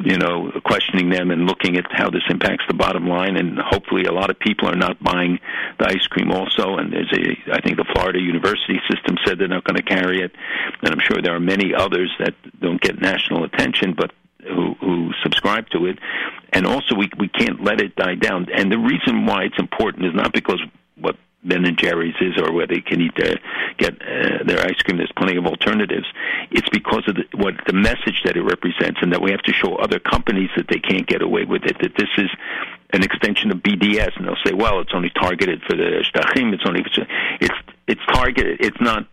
you 0.00 0.16
know, 0.16 0.52
questioning 0.64 1.10
them 1.10 1.30
and 1.30 1.46
looking 1.46 1.76
at 1.76 1.84
how 1.90 2.10
this 2.10 2.22
impacts 2.28 2.64
the 2.68 2.74
bottom 2.74 3.08
line. 3.08 3.36
And 3.36 3.58
hopefully, 3.58 4.04
a 4.04 4.12
lot 4.12 4.30
of 4.30 4.38
people 4.38 4.68
are 4.68 4.76
not 4.76 5.02
buying 5.02 5.38
the 5.78 5.86
ice 5.86 6.06
cream 6.08 6.30
also. 6.30 6.76
And 6.76 6.92
there's 6.92 7.12
a, 7.12 7.54
I 7.54 7.60
think 7.60 7.76
the 7.76 7.86
Florida 7.94 8.20
University 8.20 8.80
system 8.90 9.16
said 9.24 9.38
they're 9.38 9.48
not 9.48 9.64
going 9.64 9.76
to 9.76 9.82
carry 9.82 10.22
it, 10.22 10.32
and 10.82 10.92
I'm 10.92 11.00
sure 11.00 11.20
there 11.22 11.34
are 11.34 11.40
many 11.40 11.74
others 11.74 12.12
that 12.18 12.34
don't 12.60 12.80
get 12.80 13.00
national 13.00 13.44
attention, 13.44 13.94
but 13.96 14.12
who, 14.42 14.74
who 14.80 15.10
subscribe 15.22 15.68
to 15.70 15.86
it, 15.86 15.98
and 16.52 16.66
also 16.66 16.94
we 16.94 17.10
we 17.18 17.28
can't 17.28 17.62
let 17.62 17.80
it 17.80 17.96
die 17.96 18.14
down. 18.14 18.46
And 18.52 18.70
the 18.70 18.78
reason 18.78 19.26
why 19.26 19.44
it's 19.44 19.58
important 19.58 20.06
is 20.06 20.14
not 20.14 20.32
because 20.32 20.60
what 20.96 21.16
Ben 21.44 21.64
and 21.64 21.78
Jerry's 21.78 22.16
is 22.20 22.36
or 22.36 22.52
where 22.52 22.66
they 22.66 22.80
can 22.80 23.00
eat 23.00 23.12
their 23.16 23.36
get 23.76 23.94
uh, 24.02 24.44
their 24.44 24.60
ice 24.60 24.80
cream. 24.82 24.96
There's 24.98 25.12
plenty 25.16 25.36
of 25.36 25.46
alternatives. 25.46 26.06
It's 26.50 26.68
because 26.70 27.04
of 27.06 27.16
the, 27.16 27.24
what 27.36 27.54
the 27.66 27.72
message 27.72 28.22
that 28.24 28.36
it 28.36 28.42
represents, 28.42 29.00
and 29.02 29.12
that 29.12 29.22
we 29.22 29.30
have 29.30 29.42
to 29.42 29.52
show 29.52 29.76
other 29.76 29.98
companies 29.98 30.50
that 30.56 30.66
they 30.68 30.80
can't 30.80 31.06
get 31.06 31.22
away 31.22 31.44
with 31.44 31.64
it. 31.64 31.76
That 31.80 31.92
this 31.96 32.10
is 32.18 32.30
an 32.92 33.02
extension 33.02 33.52
of 33.52 33.58
BDS, 33.58 34.16
and 34.16 34.26
they'll 34.26 34.44
say, 34.44 34.52
"Well, 34.52 34.80
it's 34.80 34.92
only 34.94 35.10
targeted 35.10 35.62
for 35.62 35.76
the 35.76 36.04
shtachim. 36.12 36.52
It's 36.54 36.64
only 36.66 36.84
it's 37.40 37.54
it's 37.86 38.06
targeted. 38.12 38.60
It's 38.60 38.80
not. 38.80 39.06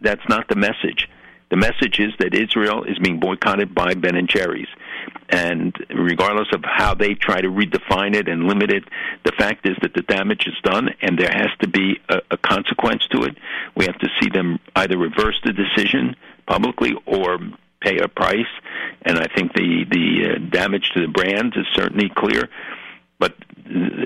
That's 0.00 0.26
not 0.28 0.48
the 0.48 0.56
message." 0.56 1.08
The 1.48 1.56
message 1.56 2.00
is 2.00 2.12
that 2.18 2.34
Israel 2.34 2.82
is 2.84 2.98
being 2.98 3.20
boycotted 3.20 3.72
by 3.72 3.94
Ben 3.94 4.16
and 4.16 4.28
Jerry's. 4.28 4.66
And 5.28 5.74
regardless 5.90 6.48
of 6.52 6.62
how 6.64 6.94
they 6.94 7.14
try 7.14 7.40
to 7.40 7.48
redefine 7.48 8.14
it 8.14 8.28
and 8.28 8.44
limit 8.44 8.70
it, 8.70 8.84
the 9.24 9.32
fact 9.32 9.66
is 9.66 9.76
that 9.82 9.94
the 9.94 10.02
damage 10.02 10.46
is 10.46 10.54
done 10.62 10.90
and 11.02 11.18
there 11.18 11.30
has 11.32 11.48
to 11.60 11.68
be 11.68 12.00
a, 12.08 12.18
a 12.30 12.36
consequence 12.36 13.06
to 13.08 13.24
it. 13.24 13.36
We 13.74 13.86
have 13.86 13.98
to 13.98 14.08
see 14.20 14.28
them 14.28 14.60
either 14.76 14.96
reverse 14.96 15.40
the 15.44 15.52
decision 15.52 16.16
publicly 16.46 16.94
or 17.06 17.38
pay 17.80 17.98
a 17.98 18.08
price. 18.08 18.46
And 19.02 19.18
I 19.18 19.26
think 19.34 19.52
the, 19.52 19.84
the 19.90 20.34
uh, 20.34 20.50
damage 20.50 20.90
to 20.94 21.00
the 21.00 21.08
brand 21.08 21.54
is 21.56 21.66
certainly 21.74 22.08
clear. 22.08 22.48
But, 23.18 23.34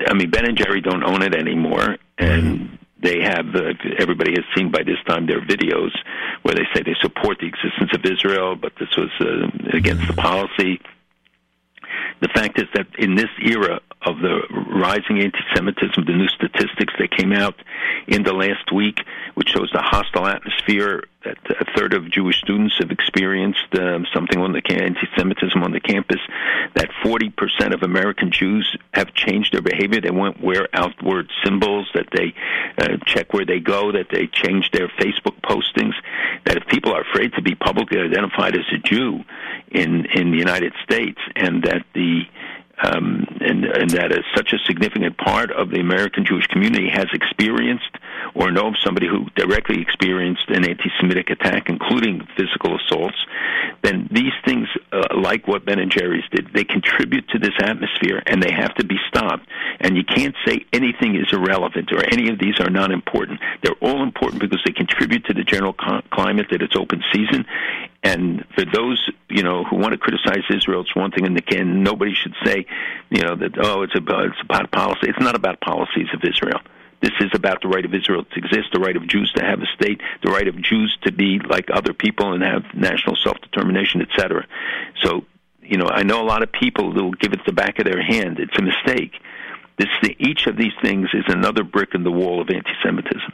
I 0.07 0.13
mean, 0.13 0.29
Ben 0.31 0.45
and 0.45 0.57
Jerry 0.57 0.81
don't 0.81 1.03
own 1.03 1.21
it 1.21 1.35
anymore. 1.35 1.97
And 2.17 2.79
they 3.01 3.21
have 3.21 3.55
uh, 3.55 3.73
everybody 3.97 4.31
has 4.31 4.45
seen 4.55 4.71
by 4.71 4.83
this 4.83 4.97
time 5.07 5.25
their 5.25 5.41
videos 5.41 5.91
where 6.43 6.55
they 6.55 6.67
say 6.73 6.83
they 6.83 6.95
support 7.01 7.39
the 7.39 7.47
existence 7.47 7.91
of 7.93 8.05
Israel, 8.05 8.55
but 8.55 8.73
this 8.79 8.89
was 8.97 9.09
uh, 9.19 9.77
against 9.77 10.07
the 10.07 10.13
policy. 10.13 10.79
The 12.21 12.29
fact 12.29 12.59
is 12.59 12.67
that 12.73 12.87
in 12.97 13.15
this 13.15 13.29
era 13.43 13.81
of 14.03 14.17
the 14.19 14.41
rising 14.79 15.19
anti-Semitism, 15.19 16.05
the 16.05 16.13
new 16.13 16.27
statistics 16.29 16.93
that 16.97 17.11
came 17.15 17.31
out 17.31 17.55
in 18.07 18.23
the 18.23 18.33
last 18.33 18.71
week, 18.73 18.99
which 19.35 19.49
shows 19.49 19.69
the 19.73 19.81
hostile 19.81 20.25
atmosphere 20.25 21.03
that 21.23 21.37
a 21.59 21.65
third 21.77 21.93
of 21.93 22.09
Jewish 22.09 22.39
students 22.39 22.75
have 22.79 22.89
experienced 22.89 23.67
um, 23.73 24.07
something 24.11 24.39
on 24.39 24.53
the 24.53 24.61
anti-Semitism 24.67 25.61
on 25.61 25.71
the 25.71 25.79
campus. 25.79 26.19
That 26.73 26.89
40% 27.03 27.73
of 27.73 27.83
American 27.83 28.31
Jews 28.31 28.75
have 28.93 29.13
changed 29.13 29.53
their 29.53 29.61
behavior. 29.61 30.01
They 30.01 30.09
won't 30.09 30.41
wear 30.41 30.67
outward 30.73 31.29
symbols. 31.43 31.87
That 31.93 32.07
they 32.11 32.33
uh, 32.77 32.97
check 33.05 33.33
where 33.33 33.45
they 33.45 33.59
go. 33.59 33.91
That 33.91 34.07
they 34.11 34.27
change 34.27 34.71
their 34.71 34.87
Facebook 34.87 35.39
postings. 35.43 35.93
That 36.45 36.57
if 36.57 36.65
people 36.67 36.93
are 36.93 37.01
afraid 37.01 37.33
to 37.33 37.41
be 37.43 37.53
publicly 37.53 37.99
identified 37.99 38.55
as 38.55 38.65
a 38.73 38.79
Jew 38.79 39.23
in 39.69 40.05
in 40.05 40.31
the 40.31 40.37
United 40.37 40.73
States, 40.83 41.19
and 41.35 41.63
that 41.63 41.85
the 41.93 42.23
um, 42.83 43.25
and, 43.39 43.65
and 43.65 43.89
that 43.91 44.11
is 44.11 44.25
such 44.35 44.53
a 44.53 44.59
significant 44.65 45.17
part 45.17 45.51
of 45.51 45.69
the 45.69 45.79
American 45.79 46.25
Jewish 46.25 46.47
community 46.47 46.89
has 46.89 47.07
experienced 47.13 47.97
or 48.33 48.51
know 48.51 48.67
of 48.67 48.75
somebody 48.83 49.07
who 49.07 49.25
directly 49.35 49.81
experienced 49.81 50.49
an 50.49 50.67
anti-Semitic 50.67 51.29
attack, 51.29 51.69
including 51.69 52.27
physical 52.37 52.77
assaults, 52.77 53.17
then 53.83 54.07
these 54.11 54.33
things, 54.45 54.67
uh, 54.91 55.07
like 55.15 55.47
what 55.47 55.65
Ben 55.65 55.79
and 55.79 55.91
Jerry's 55.91 56.23
did, 56.31 56.53
they 56.53 56.63
contribute 56.63 57.27
to 57.29 57.39
this 57.39 57.53
atmosphere, 57.61 58.21
and 58.25 58.41
they 58.41 58.51
have 58.51 58.73
to 58.75 58.85
be 58.85 58.97
stopped. 59.07 59.47
And 59.79 59.97
you 59.97 60.03
can't 60.03 60.35
say 60.45 60.65
anything 60.71 61.15
is 61.15 61.31
irrelevant 61.31 61.91
or 61.91 62.03
any 62.11 62.29
of 62.29 62.39
these 62.39 62.59
are 62.59 62.69
not 62.69 62.91
important. 62.91 63.39
They're 63.63 63.75
all 63.81 64.03
important 64.03 64.41
because 64.41 64.61
they 64.65 64.73
contribute 64.73 65.25
to 65.25 65.33
the 65.33 65.43
general 65.43 65.73
co- 65.73 66.01
climate 66.11 66.47
that 66.51 66.61
it's 66.61 66.75
open 66.75 67.03
season. 67.11 67.45
And 68.03 68.45
for 68.55 68.65
those, 68.65 69.09
you 69.29 69.43
know, 69.43 69.63
who 69.63 69.75
want 69.75 69.91
to 69.91 69.97
criticize 69.97 70.43
Israel, 70.49 70.81
it's 70.81 70.95
one 70.95 71.11
thing, 71.11 71.25
and 71.25 71.37
again, 71.37 71.83
nobody 71.83 72.15
should 72.15 72.33
say, 72.43 72.65
you 73.11 73.21
know, 73.21 73.35
that 73.35 73.57
oh, 73.61 73.83
it's 73.83 73.95
about 73.95 74.25
it's 74.25 74.41
about 74.41 74.71
policy. 74.71 75.07
It's 75.07 75.19
not 75.19 75.35
about 75.35 75.61
policies 75.61 76.07
of 76.13 76.21
Israel. 76.23 76.61
This 77.01 77.11
is 77.19 77.29
about 77.33 77.61
the 77.61 77.67
right 77.67 77.85
of 77.85 77.93
Israel 77.93 78.23
to 78.23 78.37
exist, 78.37 78.69
the 78.73 78.79
right 78.79 78.95
of 78.95 79.07
Jews 79.07 79.31
to 79.35 79.43
have 79.43 79.59
a 79.61 79.65
state, 79.75 80.01
the 80.23 80.31
right 80.31 80.47
of 80.47 80.59
Jews 80.61 80.95
to 81.03 81.11
be 81.11 81.39
like 81.39 81.69
other 81.73 81.93
people 81.93 82.33
and 82.33 82.43
have 82.43 82.63
national 82.75 83.15
self-determination, 83.15 84.01
etc. 84.01 84.45
So, 85.03 85.25
you 85.61 85.77
know, 85.77 85.87
I 85.87 86.03
know 86.03 86.21
a 86.21 86.25
lot 86.25 86.43
of 86.43 86.51
people 86.51 86.91
who 86.91 87.03
will 87.05 87.11
give 87.11 87.33
it 87.33 87.39
the 87.45 87.53
back 87.53 87.79
of 87.79 87.85
their 87.85 88.03
hand. 88.03 88.39
It's 88.39 88.57
a 88.57 88.61
mistake. 88.61 89.13
This, 89.77 89.87
each 90.19 90.45
of 90.45 90.57
these 90.57 90.73
things 90.83 91.09
is 91.13 91.23
another 91.27 91.63
brick 91.63 91.95
in 91.95 92.03
the 92.03 92.11
wall 92.11 92.39
of 92.39 92.49
anti-Semitism. 92.49 93.33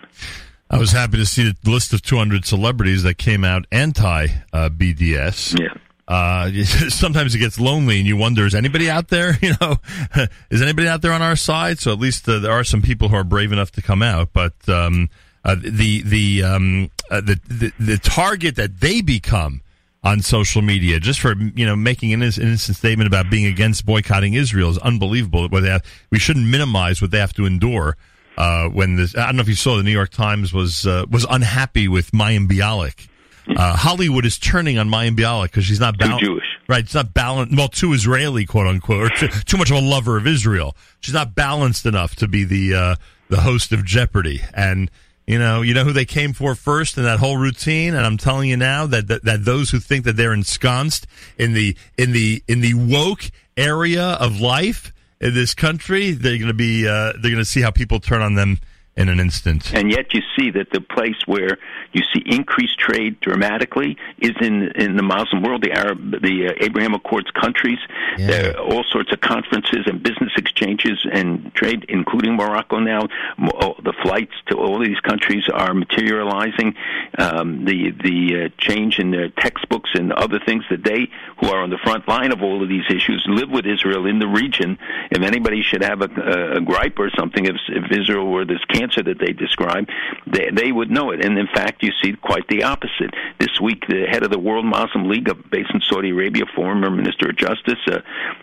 I 0.69 0.77
was 0.77 0.91
happy 0.91 1.17
to 1.17 1.25
see 1.25 1.51
the 1.51 1.69
list 1.69 1.93
of 1.93 2.01
200 2.01 2.45
celebrities 2.45 3.03
that 3.03 3.17
came 3.17 3.43
out 3.43 3.65
anti 3.71 4.27
uh, 4.51 4.69
BDS. 4.69 5.59
Yeah. 5.59 5.73
Uh, 6.07 6.51
sometimes 6.89 7.35
it 7.35 7.39
gets 7.39 7.59
lonely, 7.59 7.99
and 7.99 8.07
you 8.07 8.17
wonder: 8.17 8.45
Is 8.45 8.55
anybody 8.55 8.89
out 8.89 9.09
there? 9.09 9.37
You 9.41 9.53
know, 9.61 9.77
is 10.49 10.61
anybody 10.61 10.87
out 10.87 11.01
there 11.01 11.13
on 11.13 11.21
our 11.21 11.35
side? 11.35 11.79
So 11.79 11.91
at 11.91 11.99
least 11.99 12.27
uh, 12.27 12.39
there 12.39 12.51
are 12.51 12.63
some 12.63 12.81
people 12.81 13.09
who 13.09 13.15
are 13.15 13.23
brave 13.23 13.51
enough 13.51 13.71
to 13.71 13.81
come 13.81 14.01
out. 14.01 14.29
But 14.33 14.53
um, 14.67 15.09
uh, 15.43 15.55
the 15.55 16.01
the 16.01 16.43
um, 16.43 16.91
uh, 17.09 17.21
the, 17.21 17.39
the 17.47 17.71
the 17.79 17.97
target 17.97 18.55
that 18.55 18.79
they 18.79 19.01
become 19.01 19.61
on 20.03 20.21
social 20.21 20.61
media 20.61 20.99
just 20.99 21.19
for 21.19 21.33
you 21.55 21.65
know 21.65 21.75
making 21.75 22.13
an 22.13 22.21
innocent 22.21 22.59
statement 22.59 23.07
about 23.07 23.29
being 23.29 23.45
against 23.45 23.85
boycotting 23.85 24.33
Israel 24.33 24.69
is 24.69 24.77
unbelievable. 24.79 25.47
What 25.49 25.61
they 25.61 25.69
have, 25.69 25.83
we 26.11 26.19
shouldn't 26.19 26.47
minimize 26.47 27.01
what 27.01 27.11
they 27.11 27.19
have 27.19 27.33
to 27.33 27.45
endure. 27.45 27.97
Uh, 28.37 28.69
when 28.69 28.95
this, 28.95 29.15
I 29.17 29.25
don't 29.25 29.37
know 29.37 29.41
if 29.41 29.47
you 29.47 29.55
saw 29.55 29.77
the 29.77 29.83
New 29.83 29.91
York 29.91 30.11
Times 30.11 30.53
was 30.53 30.85
uh, 30.85 31.05
was 31.09 31.25
unhappy 31.29 31.87
with 31.87 32.11
Mayim 32.11 32.47
Bialik. 32.47 33.07
Uh, 33.55 33.75
Hollywood 33.75 34.25
is 34.25 34.37
turning 34.37 34.77
on 34.77 34.89
Mayim 34.89 35.15
Bialik 35.15 35.45
because 35.45 35.65
she's 35.65 35.79
not 35.79 35.97
balanced. 35.97 36.25
Jewish. 36.25 36.43
Right, 36.67 36.83
it's 36.83 36.93
not 36.93 37.13
balanced. 37.13 37.55
Well, 37.55 37.69
too 37.69 37.93
Israeli, 37.93 38.45
quote 38.45 38.67
unquote, 38.67 39.03
or 39.03 39.15
too, 39.15 39.27
too, 39.27 39.57
much 39.57 39.71
of 39.71 39.77
a 39.77 39.81
lover 39.81 40.17
of 40.17 40.27
Israel. 40.27 40.75
She's 40.99 41.13
not 41.13 41.33
balanced 41.33 41.85
enough 41.85 42.15
to 42.17 42.27
be 42.27 42.43
the 42.43 42.75
uh, 42.75 42.95
the 43.29 43.41
host 43.41 43.71
of 43.71 43.85
Jeopardy. 43.85 44.41
And 44.53 44.91
you 45.25 45.39
know, 45.39 45.61
you 45.61 45.73
know 45.73 45.83
who 45.83 45.93
they 45.93 46.05
came 46.05 46.33
for 46.33 46.55
first 46.55 46.97
in 46.97 47.03
that 47.03 47.19
whole 47.19 47.37
routine, 47.37 47.95
and 47.95 48.05
I'm 48.05 48.17
telling 48.17 48.49
you 48.49 48.57
now 48.57 48.85
that, 48.87 49.07
that 49.07 49.23
that 49.23 49.45
those 49.45 49.69
who 49.71 49.79
think 49.79 50.05
that 50.05 50.17
they're 50.17 50.33
ensconced 50.33 51.07
in 51.37 51.53
the 51.53 51.75
in 51.97 52.11
the 52.11 52.43
in 52.47 52.61
the 52.61 52.73
woke 52.73 53.31
area 53.55 54.03
of 54.03 54.39
life 54.39 54.93
in 55.19 55.33
this 55.33 55.53
country, 55.53 56.11
they're 56.11 56.37
going 56.37 56.47
to 56.47 56.53
be 56.53 56.87
uh, 56.87 57.13
they're 57.13 57.31
going 57.31 57.37
to 57.37 57.45
see 57.45 57.61
how 57.61 57.71
people 57.71 57.99
turn 57.99 58.21
on 58.21 58.35
them 58.35 58.59
in 58.97 59.09
an 59.09 59.19
instant. 59.19 59.73
And 59.73 59.91
yet, 59.91 60.13
you 60.13 60.21
see 60.35 60.49
that 60.51 60.71
the 60.71 60.81
place 60.81 61.15
where 61.27 61.59
you 61.93 62.01
see 62.13 62.23
increased 62.25 62.79
trade 62.79 63.19
dramatically 63.21 63.95
is 64.17 64.33
in 64.41 64.71
in 64.75 64.97
the 64.97 65.03
Muslim 65.03 65.43
world, 65.43 65.61
the 65.61 65.71
Arab, 65.71 66.21
the 66.21 66.47
uh, 66.47 66.65
Abraham 66.65 66.95
Accords 66.95 67.29
countries. 67.31 67.77
Yeah. 68.17 68.27
There 68.27 68.57
are 68.57 68.63
all 68.63 68.83
sorts 68.89 69.11
of 69.13 69.21
conferences 69.21 69.85
and 69.85 70.01
business 70.01 70.31
exchanges 70.35 71.05
and 71.11 71.53
trade, 71.53 71.85
including 71.89 72.35
Morocco 72.35 72.79
now. 72.79 73.01
The 73.37 73.93
flights 74.01 74.33
to 74.47 74.57
all 74.57 74.79
these 74.79 74.99
countries 75.01 75.43
are 75.53 75.73
materializing. 75.73 76.75
Um, 77.17 77.65
the 77.65 77.91
the 77.91 78.45
uh, 78.45 78.49
change 78.57 78.97
in 78.97 79.11
their 79.11 79.29
textbooks 79.29 79.91
and 79.93 80.11
other 80.11 80.39
things 80.43 80.63
that 80.71 80.83
they, 80.83 81.09
who 81.39 81.47
are 81.49 81.61
on 81.61 81.69
the 81.69 81.77
front 81.83 82.07
line 82.07 82.31
of 82.31 82.41
all 82.41 82.63
of 82.63 82.69
these 82.69 82.85
issues, 82.89 83.23
live 83.27 83.49
with 83.51 83.67
Israel 83.67 84.07
in 84.07 84.17
the 84.17 84.27
region. 84.27 84.79
If 85.11 85.21
anybody 85.21 85.61
should 85.61 85.83
have 85.83 86.01
a, 86.01 86.09
a, 86.09 86.57
a 86.57 86.61
gripe 86.61 86.97
or 86.97 87.11
something, 87.11 87.45
if, 87.45 87.57
if 87.67 87.91
Israel 87.91 88.25
were 88.25 88.45
this 88.45 88.63
cancer 88.65 88.86
cancer 88.87 89.03
that 89.03 89.19
they 89.19 89.33
describe, 89.33 89.87
they, 90.25 90.49
they 90.51 90.71
would 90.71 90.89
know 90.89 91.11
it. 91.11 91.23
And 91.23 91.37
in 91.37 91.47
fact, 91.47 91.83
you 91.83 91.91
see 92.01 92.13
quite 92.13 92.47
the 92.47 92.63
opposite. 92.63 93.13
This 93.39 93.59
week, 93.61 93.85
the 93.87 94.05
head 94.09 94.23
of 94.23 94.31
the 94.31 94.39
World 94.39 94.65
Muslim 94.65 95.09
League, 95.09 95.29
based 95.49 95.71
in 95.73 95.81
Saudi 95.81 96.11
Arabia, 96.11 96.43
former 96.55 96.89
Minister 96.89 97.29
of 97.29 97.37
Justice, 97.37 97.79
uh, 97.87 97.99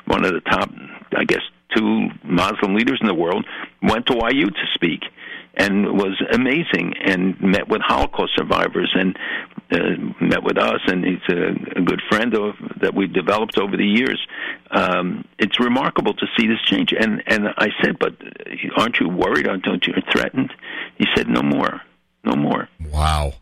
one 0.07 0.25
of 0.25 0.33
the 0.33 0.41
top, 0.41 0.71
I 1.17 1.25
guess, 1.25 1.43
two 1.75 2.09
Muslim 2.23 2.75
leaders 2.75 2.99
in 3.01 3.07
the 3.07 3.15
world, 3.15 3.45
went 3.83 4.07
to 4.07 4.15
YU 4.33 4.47
to 4.47 4.67
speak 4.75 5.03
and 5.57 5.87
was 5.93 6.21
amazing 6.33 6.95
and 7.05 7.41
met 7.41 7.69
with 7.69 7.81
Holocaust 7.83 8.33
survivors 8.37 8.95
and 8.95 9.17
uh, 9.71 10.25
met 10.25 10.43
with 10.43 10.59
us 10.59 10.81
and 10.87 11.05
he's 11.05 11.29
a, 11.29 11.79
a 11.79 11.83
good 11.83 12.01
friend 12.09 12.35
of 12.35 12.55
that 12.81 12.95
we've 12.95 13.13
developed 13.13 13.59
over 13.59 13.77
the 13.77 13.87
years. 13.87 14.21
Um, 14.71 15.25
it's 15.39 15.59
remarkable 15.61 16.15
to 16.15 16.27
see 16.37 16.47
this 16.47 16.61
change. 16.67 16.93
And 16.99 17.23
and 17.27 17.49
I 17.57 17.69
said, 17.83 17.99
but 17.99 18.15
aren't 18.77 18.99
you 19.01 19.09
worried? 19.09 19.47
Aren't 19.47 19.87
you 19.87 19.95
threatened? 20.13 20.53
He 20.97 21.07
said, 21.17 21.29
no 21.29 21.43
more, 21.43 21.81
no 22.25 22.35
more. 22.37 22.69
Wow. 22.93 23.35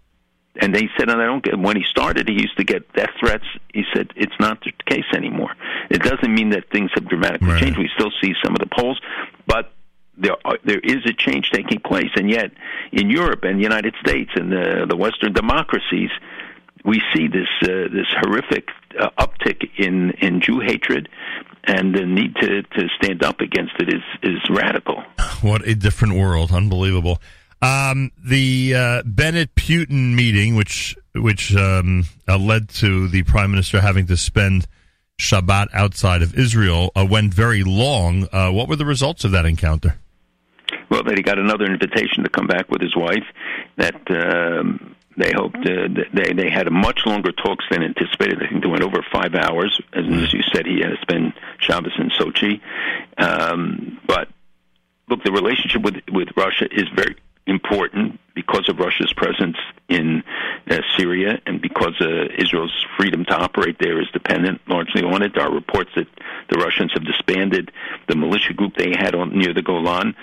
And 0.61 0.75
they 0.75 0.89
said, 0.99 1.09
and 1.09 1.21
I 1.21 1.25
don't 1.25 1.43
get. 1.43 1.59
When 1.59 1.77
he 1.77 1.85
started, 1.91 2.29
he 2.29 2.35
used 2.35 2.59
to 2.59 2.65
get 2.65 2.93
death 2.93 3.09
threats. 3.19 3.45
He 3.73 3.85
said 3.95 4.11
it's 4.15 4.39
not 4.39 4.61
the 4.61 4.73
case 4.85 5.07
anymore. 5.15 5.55
It 5.89 6.03
doesn't 6.03 6.33
mean 6.33 6.51
that 6.51 6.65
things 6.71 6.91
have 6.95 7.09
dramatically 7.09 7.49
right. 7.49 7.61
changed. 7.61 7.79
We 7.79 7.89
still 7.97 8.13
see 8.23 8.35
some 8.45 8.55
of 8.55 8.61
the 8.61 8.69
polls, 8.79 9.01
but 9.47 9.73
there 10.17 10.37
are, 10.45 10.59
there 10.65 10.81
is 10.81 11.05
a 11.07 11.13
change 11.13 11.51
taking 11.51 11.81
place, 11.81 12.11
and 12.17 12.31
yet 12.31 12.53
in 12.93 13.11
Europe 13.11 13.45
and 13.45 13.59
the 13.59 13.63
United 13.63 13.95
States 14.05 14.31
and 14.35 14.53
the 14.53 14.87
the 14.89 14.97
Western 14.97 15.33
democracies, 15.33 16.11
we 16.85 17.03
see 17.15 17.29
this 17.29 17.49
uh, 17.63 17.89
this 17.93 18.07
horrific 18.21 18.69
uh, 18.99 19.11
uptick 19.19 19.69
in 19.77 20.11
in 20.21 20.41
Jew 20.41 20.61
hatred, 20.61 21.09
and 21.65 21.95
the 21.95 22.05
need 22.05 22.37
to 22.37 22.63
to 22.63 22.89
stand 23.01 23.23
up 23.23 23.41
against 23.41 23.73
it 23.79 23.89
is 23.89 24.03
is 24.23 24.41
radical. 24.51 25.03
What 25.41 25.67
a 25.67 25.75
different 25.75 26.15
world! 26.15 26.53
Unbelievable. 26.53 27.19
Um, 27.63 28.11
the 28.23 28.75
uh, 28.75 29.03
Bennett 29.05 29.55
Putin 29.55 30.15
meeting, 30.15 30.57
which 30.57 30.97
which 31.15 31.55
um, 31.55 32.05
uh, 32.29 32.39
led 32.39 32.69
to 32.71 33.09
the 33.09 33.23
prime 33.23 33.51
minister 33.51 33.81
having 33.81 34.07
to 34.07 34.17
spend 34.17 34.67
Shabbat 35.21 35.69
outside 35.73 36.23
of 36.23 36.37
Israel, 36.37 36.91
uh, 36.97 37.07
went 37.09 37.33
very 37.33 37.63
long. 37.63 38.29
Uh, 38.33 38.51
what 38.51 38.69
were 38.69 38.77
the 38.77 38.85
results 38.85 39.25
of 39.25 39.31
that 39.31 39.47
encounter? 39.47 39.97
Well, 40.93 41.05
that 41.05 41.17
he 41.17 41.23
got 41.23 41.39
another 41.39 41.65
invitation 41.65 42.23
to 42.25 42.29
come 42.29 42.47
back 42.47 42.71
with 42.71 42.83
his 42.83 42.95
wife. 42.95 43.25
That 43.79 43.97
um, 44.11 44.95
they 45.17 45.33
hoped 45.35 45.57
uh, 45.57 45.89
they 46.13 46.35
they 46.35 46.51
had 46.51 46.67
a 46.67 46.71
much 46.71 47.01
longer 47.07 47.33
talks 47.33 47.65
than 47.71 47.83
anticipated. 47.83 48.43
I 48.43 48.49
think 48.51 48.63
they 48.63 48.69
went 48.69 48.83
over 48.83 49.03
five 49.11 49.35
hours. 49.35 49.81
As, 49.95 50.05
as 50.05 50.35
you 50.35 50.43
said, 50.53 50.67
he 50.67 50.83
to 50.83 50.97
spend 51.01 51.33
Shabbos 51.61 51.95
in 51.97 52.11
Sochi. 52.11 52.61
Um, 53.17 54.01
but 54.07 54.29
look, 55.09 55.25
the 55.25 55.33
relationship 55.33 55.81
with 55.81 55.97
with 56.13 56.29
Russia 56.37 56.69
is 56.71 56.85
very 56.95 57.17
important 57.47 58.21
because 58.35 58.69
of 58.69 58.79
Russia's 58.79 59.13
presence 59.15 59.57
in 59.89 60.23
uh, 60.71 60.79
Syria 60.97 61.41
and 61.47 61.61
because 61.61 61.95
uh, 62.01 62.27
Israel's 62.39 62.87
freedom 62.97 63.25
to 63.25 63.35
operate 63.35 63.77
there 63.81 64.01
is 64.01 64.09
dependent 64.13 64.61
largely 64.69 65.03
on 65.03 65.23
it. 65.23 65.33
There 65.35 65.45
are 65.45 65.53
reports 65.53 65.91
that 65.97 66.07
the 66.51 66.59
Russians 66.59 66.93
have 66.95 67.05
disbanded 67.05 67.73
the 68.09 68.15
militia 68.15 68.55
group 68.55 68.75
they 68.77 68.93
had 68.97 69.15
on 69.15 69.37
near 69.37 69.53
the 69.53 69.63
Golan 69.63 70.15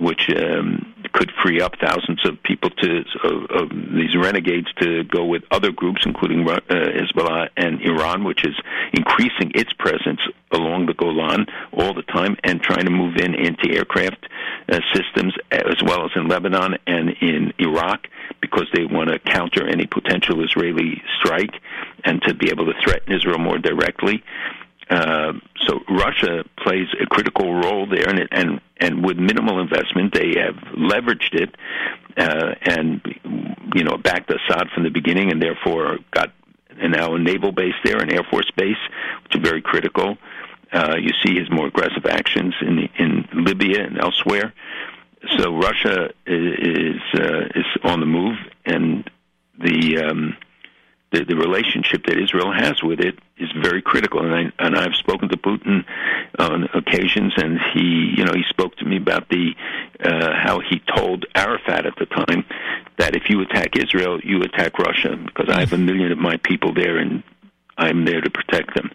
which 0.00 0.30
um, 0.30 0.94
could 1.12 1.30
free 1.42 1.60
up 1.60 1.74
thousands 1.80 2.24
of 2.24 2.42
people 2.42 2.70
to 2.70 3.04
of, 3.24 3.68
these 3.70 4.16
renegades 4.16 4.68
to 4.80 5.04
go 5.04 5.24
with 5.24 5.42
other 5.50 5.70
groups, 5.72 6.02
including 6.06 6.48
uh, 6.48 6.60
Hezbollah 6.68 7.48
and 7.56 7.80
Iran, 7.82 8.24
which 8.24 8.44
is 8.44 8.54
increasing 8.92 9.52
its 9.54 9.72
presence 9.74 10.20
along 10.52 10.86
the 10.86 10.94
Golan 10.94 11.46
all 11.72 11.94
the 11.94 12.02
time 12.02 12.36
and 12.44 12.62
trying 12.62 12.84
to 12.84 12.90
move 12.90 13.16
in 13.16 13.34
anti-aircraft 13.34 14.26
uh, 14.68 14.80
systems 14.94 15.34
as 15.50 15.82
well 15.82 16.04
as 16.04 16.10
in 16.16 16.28
Lebanon 16.28 16.78
and 16.86 17.10
in 17.20 17.52
Iraq 17.58 18.06
because 18.40 18.66
they 18.74 18.84
want 18.84 19.10
to 19.10 19.18
counter 19.18 19.66
any 19.66 19.86
potential 19.86 20.42
Israeli 20.44 21.02
strike 21.18 21.54
and 22.04 22.22
to 22.22 22.34
be 22.34 22.50
able 22.50 22.66
to 22.66 22.74
threaten 22.82 23.12
Israel 23.12 23.38
more 23.38 23.58
directly. 23.58 24.22
Uh, 24.88 25.34
so 25.66 25.80
Russia 25.88 26.44
critical 27.10 27.54
role 27.54 27.86
there, 27.86 28.08
and, 28.08 28.28
and 28.30 28.60
and 28.78 29.04
with 29.04 29.18
minimal 29.18 29.60
investment, 29.60 30.14
they 30.14 30.34
have 30.40 30.54
leveraged 30.74 31.34
it, 31.34 31.54
uh, 32.16 32.54
and 32.62 33.02
you 33.74 33.84
know 33.84 33.98
backed 33.98 34.30
Assad 34.30 34.70
from 34.74 34.84
the 34.84 34.90
beginning, 34.90 35.30
and 35.30 35.42
therefore 35.42 35.98
got 36.12 36.32
and 36.80 36.92
now 36.92 37.14
a 37.14 37.18
naval 37.18 37.52
base 37.52 37.74
there, 37.84 37.98
an 37.98 38.10
air 38.10 38.24
force 38.30 38.50
base, 38.56 38.78
which 39.24 39.36
is 39.36 39.42
very 39.42 39.60
critical. 39.60 40.16
Uh, 40.72 40.96
you 40.98 41.10
see 41.24 41.38
his 41.38 41.50
more 41.50 41.66
aggressive 41.66 42.06
actions 42.06 42.54
in 42.62 42.88
in 42.98 43.28
Libya 43.34 43.84
and 43.84 43.98
elsewhere. 44.00 44.54
So 45.38 45.56
Russia 45.56 46.10
is 46.26 46.54
is, 46.58 47.20
uh, 47.20 47.44
is 47.54 47.66
on 47.84 48.00
the 48.00 48.06
move, 48.06 48.38
and 48.64 49.10
the 49.58 49.98
um, 49.98 50.36
the, 51.12 51.24
the 51.24 51.36
relationship 51.36 52.04
that 52.06 52.16
Israel 52.18 52.52
has 52.52 52.82
with 52.82 53.00
it 53.00 53.18
is 53.36 53.48
very 53.62 53.82
critical. 53.82 54.24
And 54.24 54.34
I 54.34 54.64
and 54.64 54.76
I've 54.76 54.94
spoken 54.94 55.28
to 55.30 55.36
Putin 55.36 55.84
on 56.38 56.64
occasions, 56.74 57.34
and 57.36 57.58
he 57.74 58.14
you 58.16 58.24
know 58.24 58.32
he 58.32 58.44
spoke 58.48 58.76
to 58.76 58.84
me 58.84 58.96
about 58.96 59.28
the 59.28 59.54
uh, 60.04 60.32
how 60.34 60.60
he 60.60 60.80
told 60.94 61.26
Arafat 61.34 61.86
at 61.86 61.94
the 61.98 62.06
time 62.06 62.44
that 62.98 63.16
if 63.16 63.24
you 63.28 63.40
attack 63.42 63.76
Israel, 63.76 64.20
you 64.22 64.42
attack 64.42 64.78
Russia 64.78 65.16
because 65.16 65.48
I 65.48 65.60
have 65.60 65.72
a 65.72 65.78
million 65.78 66.12
of 66.12 66.18
my 66.18 66.36
people 66.36 66.72
there, 66.74 66.98
and 66.98 67.22
I'm 67.76 68.04
there 68.04 68.20
to 68.20 68.30
protect 68.30 68.74
them. 68.74 68.90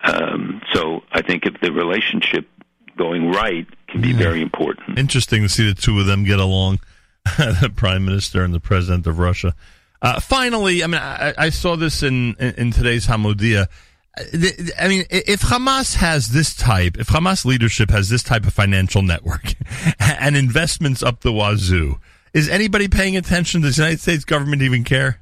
Um, 0.00 0.62
so 0.72 1.02
I 1.12 1.22
think 1.22 1.44
if 1.46 1.60
the 1.60 1.72
relationship 1.72 2.46
going 2.96 3.30
right 3.30 3.66
can 3.88 4.00
be 4.00 4.08
yeah. 4.08 4.18
very 4.18 4.42
important. 4.42 4.98
Interesting 4.98 5.42
to 5.42 5.48
see 5.48 5.66
the 5.66 5.80
two 5.80 5.98
of 6.00 6.06
them 6.06 6.24
get 6.24 6.40
along, 6.40 6.80
the 7.38 7.72
prime 7.74 8.04
minister 8.04 8.42
and 8.42 8.52
the 8.52 8.60
president 8.60 9.06
of 9.06 9.18
Russia. 9.18 9.54
Uh, 10.00 10.20
finally, 10.20 10.84
I 10.84 10.86
mean, 10.86 11.00
I, 11.00 11.34
I 11.36 11.50
saw 11.50 11.76
this 11.76 12.02
in, 12.02 12.34
in, 12.36 12.70
today's 12.70 13.06
Hamodia. 13.06 13.66
I 14.16 14.88
mean, 14.88 15.04
if 15.10 15.42
Hamas 15.42 15.96
has 15.96 16.28
this 16.28 16.54
type, 16.54 16.96
if 16.98 17.08
Hamas 17.08 17.44
leadership 17.44 17.90
has 17.90 18.08
this 18.08 18.22
type 18.22 18.46
of 18.46 18.52
financial 18.52 19.02
network 19.02 19.54
and 19.98 20.36
investments 20.36 21.02
up 21.02 21.20
the 21.20 21.32
wazoo, 21.32 21.98
is 22.32 22.48
anybody 22.48 22.88
paying 22.88 23.16
attention? 23.16 23.62
Does 23.62 23.76
the 23.76 23.82
United 23.82 24.00
States 24.00 24.24
government 24.24 24.62
even 24.62 24.84
care? 24.84 25.20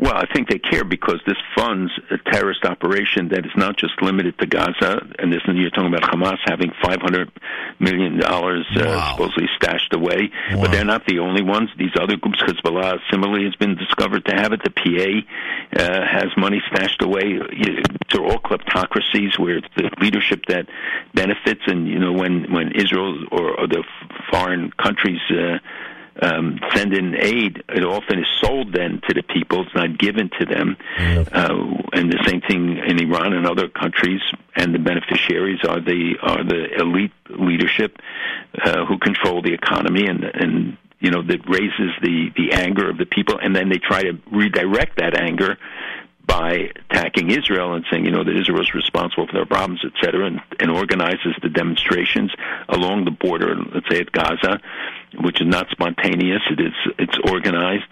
Well, 0.00 0.16
I 0.16 0.24
think 0.32 0.48
they 0.48 0.58
care 0.58 0.82
because 0.82 1.20
this 1.26 1.36
funds 1.54 1.92
a 2.10 2.16
terrorist 2.32 2.64
operation 2.64 3.28
that 3.28 3.44
is 3.44 3.52
not 3.54 3.76
just 3.76 4.00
limited 4.00 4.38
to 4.38 4.46
Gaza, 4.46 5.06
and 5.18 5.30
this 5.30 5.42
you're 5.46 5.68
talking 5.68 5.92
about 5.92 6.10
Hamas 6.10 6.38
having 6.46 6.70
500 6.82 7.30
million 7.80 8.18
dollars 8.18 8.66
uh, 8.76 8.84
wow. 8.86 9.10
supposedly 9.12 9.48
stashed 9.56 9.92
away, 9.92 10.32
wow. 10.52 10.62
but 10.62 10.72
they're 10.72 10.86
not 10.86 11.04
the 11.04 11.18
only 11.18 11.42
ones. 11.42 11.68
These 11.76 11.92
other 12.00 12.16
groups, 12.16 12.40
Hezbollah, 12.40 12.98
similarly 13.10 13.44
has 13.44 13.54
been 13.56 13.76
discovered 13.76 14.24
to 14.24 14.34
have 14.34 14.54
it. 14.54 14.62
The 14.64 14.70
PA 14.70 15.82
uh, 15.82 16.06
has 16.06 16.28
money 16.34 16.62
stashed 16.72 17.02
away. 17.02 17.38
They're 18.10 18.24
all 18.24 18.38
kleptocracies 18.38 19.38
where 19.38 19.58
it's 19.58 19.68
the 19.76 19.90
leadership 20.00 20.46
that 20.48 20.66
benefits, 21.12 21.60
and 21.66 21.86
you 21.86 21.98
know 21.98 22.12
when 22.12 22.50
when 22.50 22.72
Israel 22.72 23.22
or, 23.30 23.60
or 23.60 23.66
the 23.66 23.84
foreign 24.30 24.72
countries. 24.72 25.20
Uh, 25.30 25.58
um, 26.20 26.60
send 26.74 26.92
in 26.92 27.14
aid, 27.14 27.62
it 27.68 27.84
often 27.84 28.18
is 28.18 28.26
sold 28.40 28.72
then 28.72 29.00
to 29.08 29.14
the 29.14 29.22
people. 29.22 29.62
It's 29.62 29.74
not 29.74 29.98
given 29.98 30.30
to 30.38 30.44
them. 30.46 30.76
Uh, 31.32 31.54
and 31.92 32.12
the 32.12 32.22
same 32.26 32.40
thing 32.42 32.78
in 32.78 33.00
Iran 33.00 33.32
and 33.32 33.46
other 33.46 33.68
countries. 33.68 34.20
And 34.54 34.74
the 34.74 34.78
beneficiaries 34.78 35.60
are 35.64 35.80
the 35.80 36.16
are 36.22 36.44
the 36.44 36.80
elite 36.80 37.12
leadership 37.28 37.98
uh, 38.62 38.84
who 38.84 38.98
control 38.98 39.42
the 39.42 39.54
economy 39.54 40.06
and 40.06 40.24
and 40.24 40.76
you 40.98 41.10
know 41.10 41.22
that 41.22 41.48
raises 41.48 41.92
the 42.02 42.30
the 42.36 42.52
anger 42.52 42.90
of 42.90 42.98
the 42.98 43.06
people, 43.06 43.38
and 43.38 43.56
then 43.56 43.68
they 43.68 43.78
try 43.78 44.02
to 44.02 44.18
redirect 44.30 44.98
that 44.98 45.14
anger 45.18 45.56
by 46.26 46.70
attacking 46.90 47.30
Israel 47.30 47.74
and 47.74 47.84
saying, 47.90 48.04
you 48.04 48.12
know, 48.12 48.22
that 48.22 48.36
Israel 48.36 48.60
is 48.60 48.72
responsible 48.72 49.26
for 49.26 49.32
their 49.32 49.46
problems, 49.46 49.80
et 49.84 49.92
cetera, 50.00 50.26
and, 50.26 50.40
and 50.60 50.70
organizes 50.70 51.34
the 51.42 51.48
demonstrations 51.48 52.30
along 52.68 53.04
the 53.04 53.10
border, 53.10 53.56
let's 53.74 53.88
say 53.90 53.98
at 53.98 54.12
Gaza, 54.12 54.60
which 55.18 55.40
is 55.40 55.46
not 55.46 55.68
spontaneous. 55.70 56.42
It 56.50 56.60
is 56.60 56.72
it's 56.98 57.18
organized, 57.30 57.86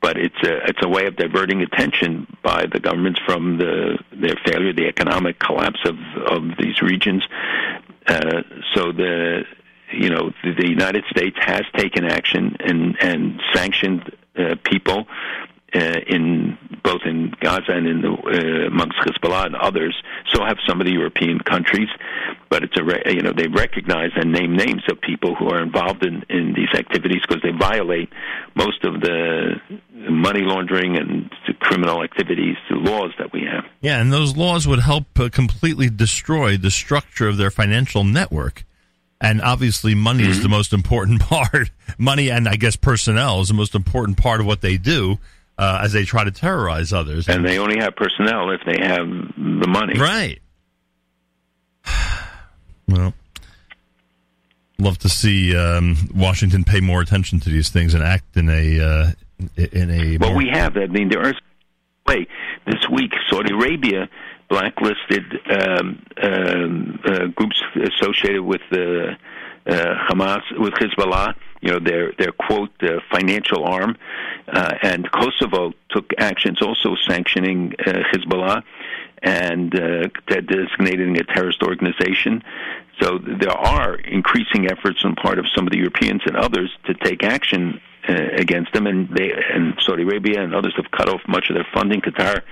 but 0.00 0.16
it's 0.16 0.40
a 0.42 0.68
it's 0.68 0.80
a 0.82 0.88
way 0.88 1.06
of 1.06 1.16
diverting 1.16 1.62
attention 1.62 2.26
by 2.42 2.66
the 2.66 2.80
governments 2.80 3.20
from 3.26 3.58
the 3.58 3.98
their 4.12 4.36
failure, 4.44 4.72
the 4.72 4.86
economic 4.86 5.38
collapse 5.38 5.80
of 5.84 5.96
of 6.26 6.56
these 6.58 6.80
regions. 6.82 7.22
Uh, 8.06 8.42
so 8.74 8.92
the 8.92 9.44
you 9.92 10.10
know 10.10 10.32
the, 10.42 10.52
the 10.58 10.68
United 10.68 11.04
States 11.10 11.36
has 11.40 11.62
taken 11.76 12.04
action 12.04 12.56
and 12.60 12.96
and 13.00 13.40
sanctioned 13.52 14.10
uh, 14.36 14.56
people 14.64 15.06
uh, 15.74 16.00
in 16.06 16.56
both 16.84 17.00
in 17.04 17.32
Gaza 17.40 17.72
and 17.72 17.86
in 17.86 18.02
the 18.02 18.10
uh, 18.10 18.66
amongst 18.68 18.98
Hezbollah 18.98 19.46
and 19.46 19.56
others. 19.56 19.94
So 20.32 20.44
have 20.44 20.58
some 20.68 20.80
of 20.80 20.86
the 20.86 20.92
European 20.92 21.40
countries, 21.40 21.88
but 22.48 22.62
it's 22.62 22.78
a 22.78 22.84
re- 22.84 23.02
you 23.06 23.22
know 23.22 23.32
they 23.32 23.48
recognize 23.48 24.10
and 24.14 24.32
name 24.32 24.56
names 24.56 24.82
of 24.88 25.00
people 25.00 25.34
who 25.34 25.48
are 25.48 25.62
involved 25.62 26.04
in 26.04 26.24
in 26.28 26.54
these 26.54 26.68
activities 26.74 27.22
because 27.26 27.42
they 27.42 27.50
violate 27.50 28.10
most 28.54 28.84
of 28.84 29.00
the 29.00 29.60
money 29.92 30.42
laundering 30.42 30.96
and 30.96 31.30
criminal 31.60 32.02
activities 32.02 32.56
the 32.70 32.76
laws 32.76 33.12
that 33.18 33.32
we 33.32 33.40
have. 33.40 33.64
Yeah, 33.80 34.00
and 34.00 34.12
those 34.12 34.36
laws 34.36 34.68
would 34.68 34.80
help 34.80 35.18
uh, 35.18 35.28
completely 35.30 35.90
destroy 35.90 36.56
the 36.56 36.70
structure 36.70 37.26
of 37.26 37.36
their 37.36 37.50
financial 37.50 38.04
network. 38.04 38.64
And 39.20 39.40
obviously, 39.40 39.94
money 39.94 40.24
mm-hmm. 40.24 40.32
is 40.32 40.42
the 40.42 40.48
most 40.48 40.72
important 40.72 41.20
part. 41.22 41.70
money 41.98 42.30
and 42.30 42.48
I 42.48 42.56
guess 42.56 42.76
personnel 42.76 43.40
is 43.40 43.48
the 43.48 43.54
most 43.54 43.74
important 43.74 44.18
part 44.18 44.40
of 44.40 44.46
what 44.46 44.60
they 44.60 44.76
do 44.76 45.18
uh, 45.58 45.80
as 45.82 45.92
they 45.92 46.04
try 46.04 46.24
to 46.24 46.30
terrorize 46.30 46.92
others. 46.92 47.28
And 47.28 47.44
they 47.44 47.58
only 47.58 47.78
have 47.78 47.96
personnel 47.96 48.50
if 48.50 48.60
they 48.66 48.84
have 48.84 49.06
the 49.06 49.68
money. 49.68 49.98
Right. 49.98 50.40
Well, 52.86 53.14
love 54.78 54.98
to 54.98 55.08
see 55.08 55.56
um, 55.56 55.96
Washington 56.14 56.64
pay 56.64 56.80
more 56.80 57.00
attention 57.00 57.40
to 57.40 57.48
these 57.48 57.70
things 57.70 57.94
and 57.94 58.02
act 58.02 58.36
in 58.36 58.50
a 58.50 58.78
uh, 58.78 59.10
in 59.56 59.90
a. 59.90 60.18
Well, 60.18 60.32
more... 60.32 60.36
we 60.36 60.50
have. 60.50 60.74
That. 60.74 60.82
I 60.82 60.86
mean, 60.88 61.08
there 61.08 61.24
are. 61.24 61.32
Wait, 62.06 62.28
this 62.66 62.86
week 62.92 63.10
Saudi 63.30 63.54
Arabia 63.54 64.10
blacklisted 64.50 65.24
um, 65.50 66.04
um, 66.22 67.00
uh, 67.06 67.26
groups 67.28 67.62
associated 67.74 68.42
with 68.42 68.60
the 68.70 69.16
uh, 69.66 69.94
Hamas, 70.10 70.42
with 70.58 70.74
Hezbollah 70.74 71.34
you 71.64 71.70
know 71.72 71.80
their 71.80 72.12
their 72.18 72.32
quote 72.32 72.70
uh, 72.82 73.00
financial 73.10 73.64
arm, 73.64 73.96
uh, 74.48 74.74
and 74.82 75.10
Kosovo 75.10 75.72
took 75.88 76.10
actions 76.18 76.60
also 76.60 76.94
sanctioning 77.08 77.72
uh, 77.86 78.02
Hezbollah 78.12 78.62
and 79.22 79.74
uh, 79.74 80.08
designating 80.26 81.16
a 81.18 81.24
terrorist 81.24 81.62
organization. 81.62 82.42
So 83.00 83.18
there 83.18 83.56
are 83.56 83.94
increasing 83.94 84.70
efforts 84.70 85.02
on 85.04 85.14
part 85.14 85.38
of 85.38 85.46
some 85.54 85.66
of 85.66 85.72
the 85.72 85.78
Europeans 85.78 86.20
and 86.26 86.36
others 86.36 86.70
to 86.84 86.92
take 86.92 87.24
action 87.24 87.80
uh, 88.06 88.12
against 88.36 88.74
them, 88.74 88.86
and 88.86 89.08
they 89.08 89.32
and 89.32 89.74
Saudi 89.80 90.02
Arabia 90.02 90.42
and 90.42 90.54
others 90.54 90.74
have 90.76 90.90
cut 90.90 91.08
off 91.08 91.22
much 91.26 91.48
of 91.48 91.54
their 91.54 91.66
funding. 91.72 92.02
Qatar 92.02 92.42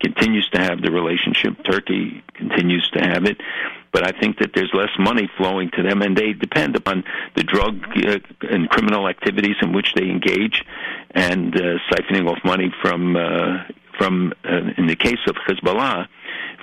continues 0.00 0.46
to 0.50 0.58
have 0.58 0.82
the 0.82 0.90
relationship. 0.90 1.64
Turkey 1.64 2.22
continues 2.34 2.88
to 2.90 3.00
have 3.00 3.24
it, 3.24 3.40
but 3.98 4.14
I 4.14 4.20
think 4.20 4.38
that 4.38 4.52
there's 4.54 4.70
less 4.72 4.90
money 4.96 5.28
flowing 5.36 5.70
to 5.76 5.82
them, 5.82 6.02
and 6.02 6.16
they 6.16 6.32
depend 6.32 6.76
upon 6.76 7.02
the 7.34 7.42
drug 7.42 7.82
uh, 8.06 8.18
and 8.48 8.70
criminal 8.70 9.08
activities 9.08 9.56
in 9.60 9.72
which 9.72 9.92
they 9.96 10.08
engage, 10.08 10.64
and 11.10 11.52
uh, 11.56 11.78
siphoning 11.90 12.30
off 12.30 12.38
money 12.44 12.72
from 12.80 13.16
uh, 13.16 13.64
from 13.98 14.32
uh, 14.44 14.70
in 14.76 14.86
the 14.86 14.94
case 14.94 15.18
of 15.26 15.34
Hezbollah 15.48 16.06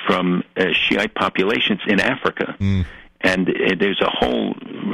from 0.07 0.43
uh, 0.55 0.67
Shiite 0.71 1.13
populations 1.13 1.81
in 1.87 1.99
Africa. 1.99 2.55
Mm. 2.57 2.85
And 3.25 3.49
uh, 3.49 3.75
there's 3.79 3.99
a 4.01 4.09
whole 4.09 4.53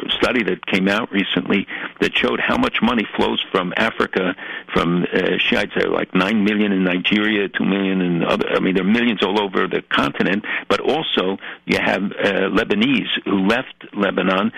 study 0.10 0.42
that 0.44 0.66
came 0.66 0.88
out 0.88 1.12
recently 1.12 1.68
that 2.00 2.16
showed 2.16 2.40
how 2.40 2.58
much 2.58 2.78
money 2.82 3.06
flows 3.18 3.44
from 3.52 3.74
Africa, 3.76 4.36
from 4.74 5.04
uh, 5.04 5.38
Shiites. 5.38 5.74
There 5.76 5.90
are 5.90 5.94
like 5.94 6.16
nine 6.16 6.46
million 6.46 6.72
in 6.72 6.86
Nigeria, 6.86 7.50
two 7.50 7.66
million 7.66 8.00
in 8.00 8.24
other. 8.24 8.48
I 8.50 8.62
mean, 8.62 8.76
there 8.76 8.86
are 8.86 8.94
millions 9.00 9.22
all 9.22 9.38
over 9.38 9.68
the 9.68 9.82
continent. 9.90 10.46
But 10.70 10.80
also, 10.80 11.38
you 11.66 11.78
have 11.78 12.04
uh, 12.04 12.48
Lebanese 12.58 13.12
who 13.26 13.48
left 13.48 13.76
Lebanon 13.94 14.54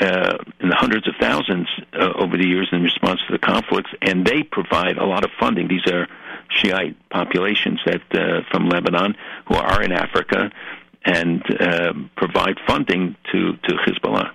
uh, 0.00 0.36
in 0.60 0.68
the 0.68 0.76
hundreds 0.76 1.08
of 1.08 1.14
thousands 1.18 1.68
uh, 1.94 2.12
over 2.16 2.36
the 2.36 2.46
years 2.46 2.68
in 2.72 2.82
response 2.82 3.20
to 3.26 3.32
the 3.32 3.38
conflicts, 3.38 3.90
and 4.02 4.26
they 4.26 4.42
provide 4.42 4.98
a 4.98 5.06
lot 5.06 5.24
of 5.24 5.30
funding. 5.40 5.68
These 5.68 5.86
are 5.90 6.06
Shiite 6.50 6.96
populations 7.08 7.80
that 7.86 8.02
uh, 8.12 8.42
from 8.50 8.68
Lebanon 8.68 9.16
who 9.48 9.54
are 9.54 9.82
in 9.82 9.92
Africa 9.92 10.50
and 11.04 11.42
uh, 11.60 11.92
provide 12.16 12.56
funding 12.66 13.16
to, 13.32 13.52
to 13.68 13.74
Hezbollah. 13.86 14.30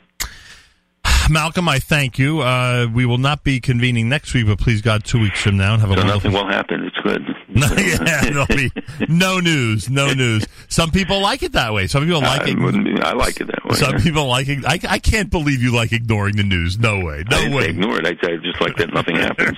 Malcolm, 1.29 1.67
I 1.69 1.79
thank 1.79 2.17
you. 2.17 2.41
Uh, 2.41 2.87
we 2.93 3.05
will 3.05 3.17
not 3.17 3.43
be 3.43 3.59
convening 3.59 4.09
next 4.09 4.33
week, 4.33 4.47
but 4.47 4.59
please 4.59 4.81
God, 4.81 5.03
two 5.03 5.19
weeks 5.19 5.41
from 5.41 5.57
now, 5.57 5.73
and 5.73 5.81
have 5.81 5.91
a 5.91 5.95
so 5.95 5.99
wonderful. 5.99 6.31
Nothing 6.31 6.45
will 6.45 6.51
happen. 6.51 6.83
It's 6.85 6.97
good. 6.97 7.21
yeah, 7.49 8.21
there'll 8.21 8.45
be 8.47 8.71
no 9.07 9.39
news, 9.39 9.89
no 9.89 10.13
news. 10.13 10.45
Some 10.67 10.91
people 10.91 11.19
like 11.21 11.43
it 11.43 11.53
that 11.53 11.73
way. 11.73 11.87
Some 11.87 12.05
people 12.05 12.21
like 12.21 12.41
I 12.41 12.49
it. 12.49 13.03
I 13.03 13.13
like 13.13 13.41
it 13.41 13.47
that 13.47 13.65
way. 13.65 13.75
Some 13.75 13.97
people 13.97 14.27
like 14.27 14.47
it. 14.47 14.65
I, 14.65 14.79
I 14.87 14.99
can't 14.99 15.29
believe 15.29 15.61
you 15.61 15.73
like 15.75 15.91
ignoring 15.91 16.35
the 16.35 16.43
news. 16.43 16.77
No 16.77 17.03
way. 17.03 17.23
No 17.29 17.37
I 17.37 17.55
way. 17.55 17.69
Ignore 17.69 17.99
it. 17.99 18.05
I, 18.05 18.27
I 18.27 18.37
just 18.37 18.61
like 18.61 18.77
that 18.77 18.93
nothing 18.93 19.15
happens. 19.15 19.57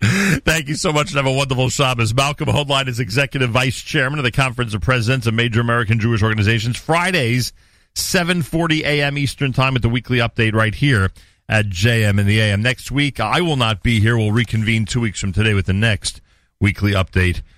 Thank 0.44 0.68
you 0.68 0.74
so 0.74 0.92
much, 0.92 1.10
and 1.10 1.16
have 1.16 1.26
a 1.26 1.32
wonderful 1.32 1.68
Shabbos. 1.68 2.14
Malcolm 2.14 2.48
Hoenlein 2.48 2.88
is 2.88 3.00
executive 3.00 3.50
vice 3.50 3.80
chairman 3.80 4.18
of 4.18 4.24
the 4.24 4.32
Conference 4.32 4.74
of 4.74 4.80
Presidents 4.80 5.26
of 5.26 5.34
Major 5.34 5.60
American 5.60 6.00
Jewish 6.00 6.22
Organizations. 6.22 6.76
Fridays. 6.76 7.52
7:40 7.94 8.80
a.m. 8.82 9.18
Eastern 9.18 9.52
Time 9.52 9.76
at 9.76 9.82
the 9.82 9.88
weekly 9.88 10.18
update 10.18 10.54
right 10.54 10.74
here 10.74 11.10
at 11.48 11.66
JM 11.66 12.18
in 12.18 12.26
the 12.26 12.40
AM. 12.40 12.62
Next 12.62 12.90
week, 12.90 13.18
I 13.20 13.40
will 13.40 13.56
not 13.56 13.82
be 13.82 14.00
here. 14.00 14.16
We'll 14.16 14.32
reconvene 14.32 14.84
two 14.84 15.00
weeks 15.00 15.20
from 15.20 15.32
today 15.32 15.54
with 15.54 15.66
the 15.66 15.72
next 15.72 16.20
weekly 16.60 16.92
update 16.92 17.42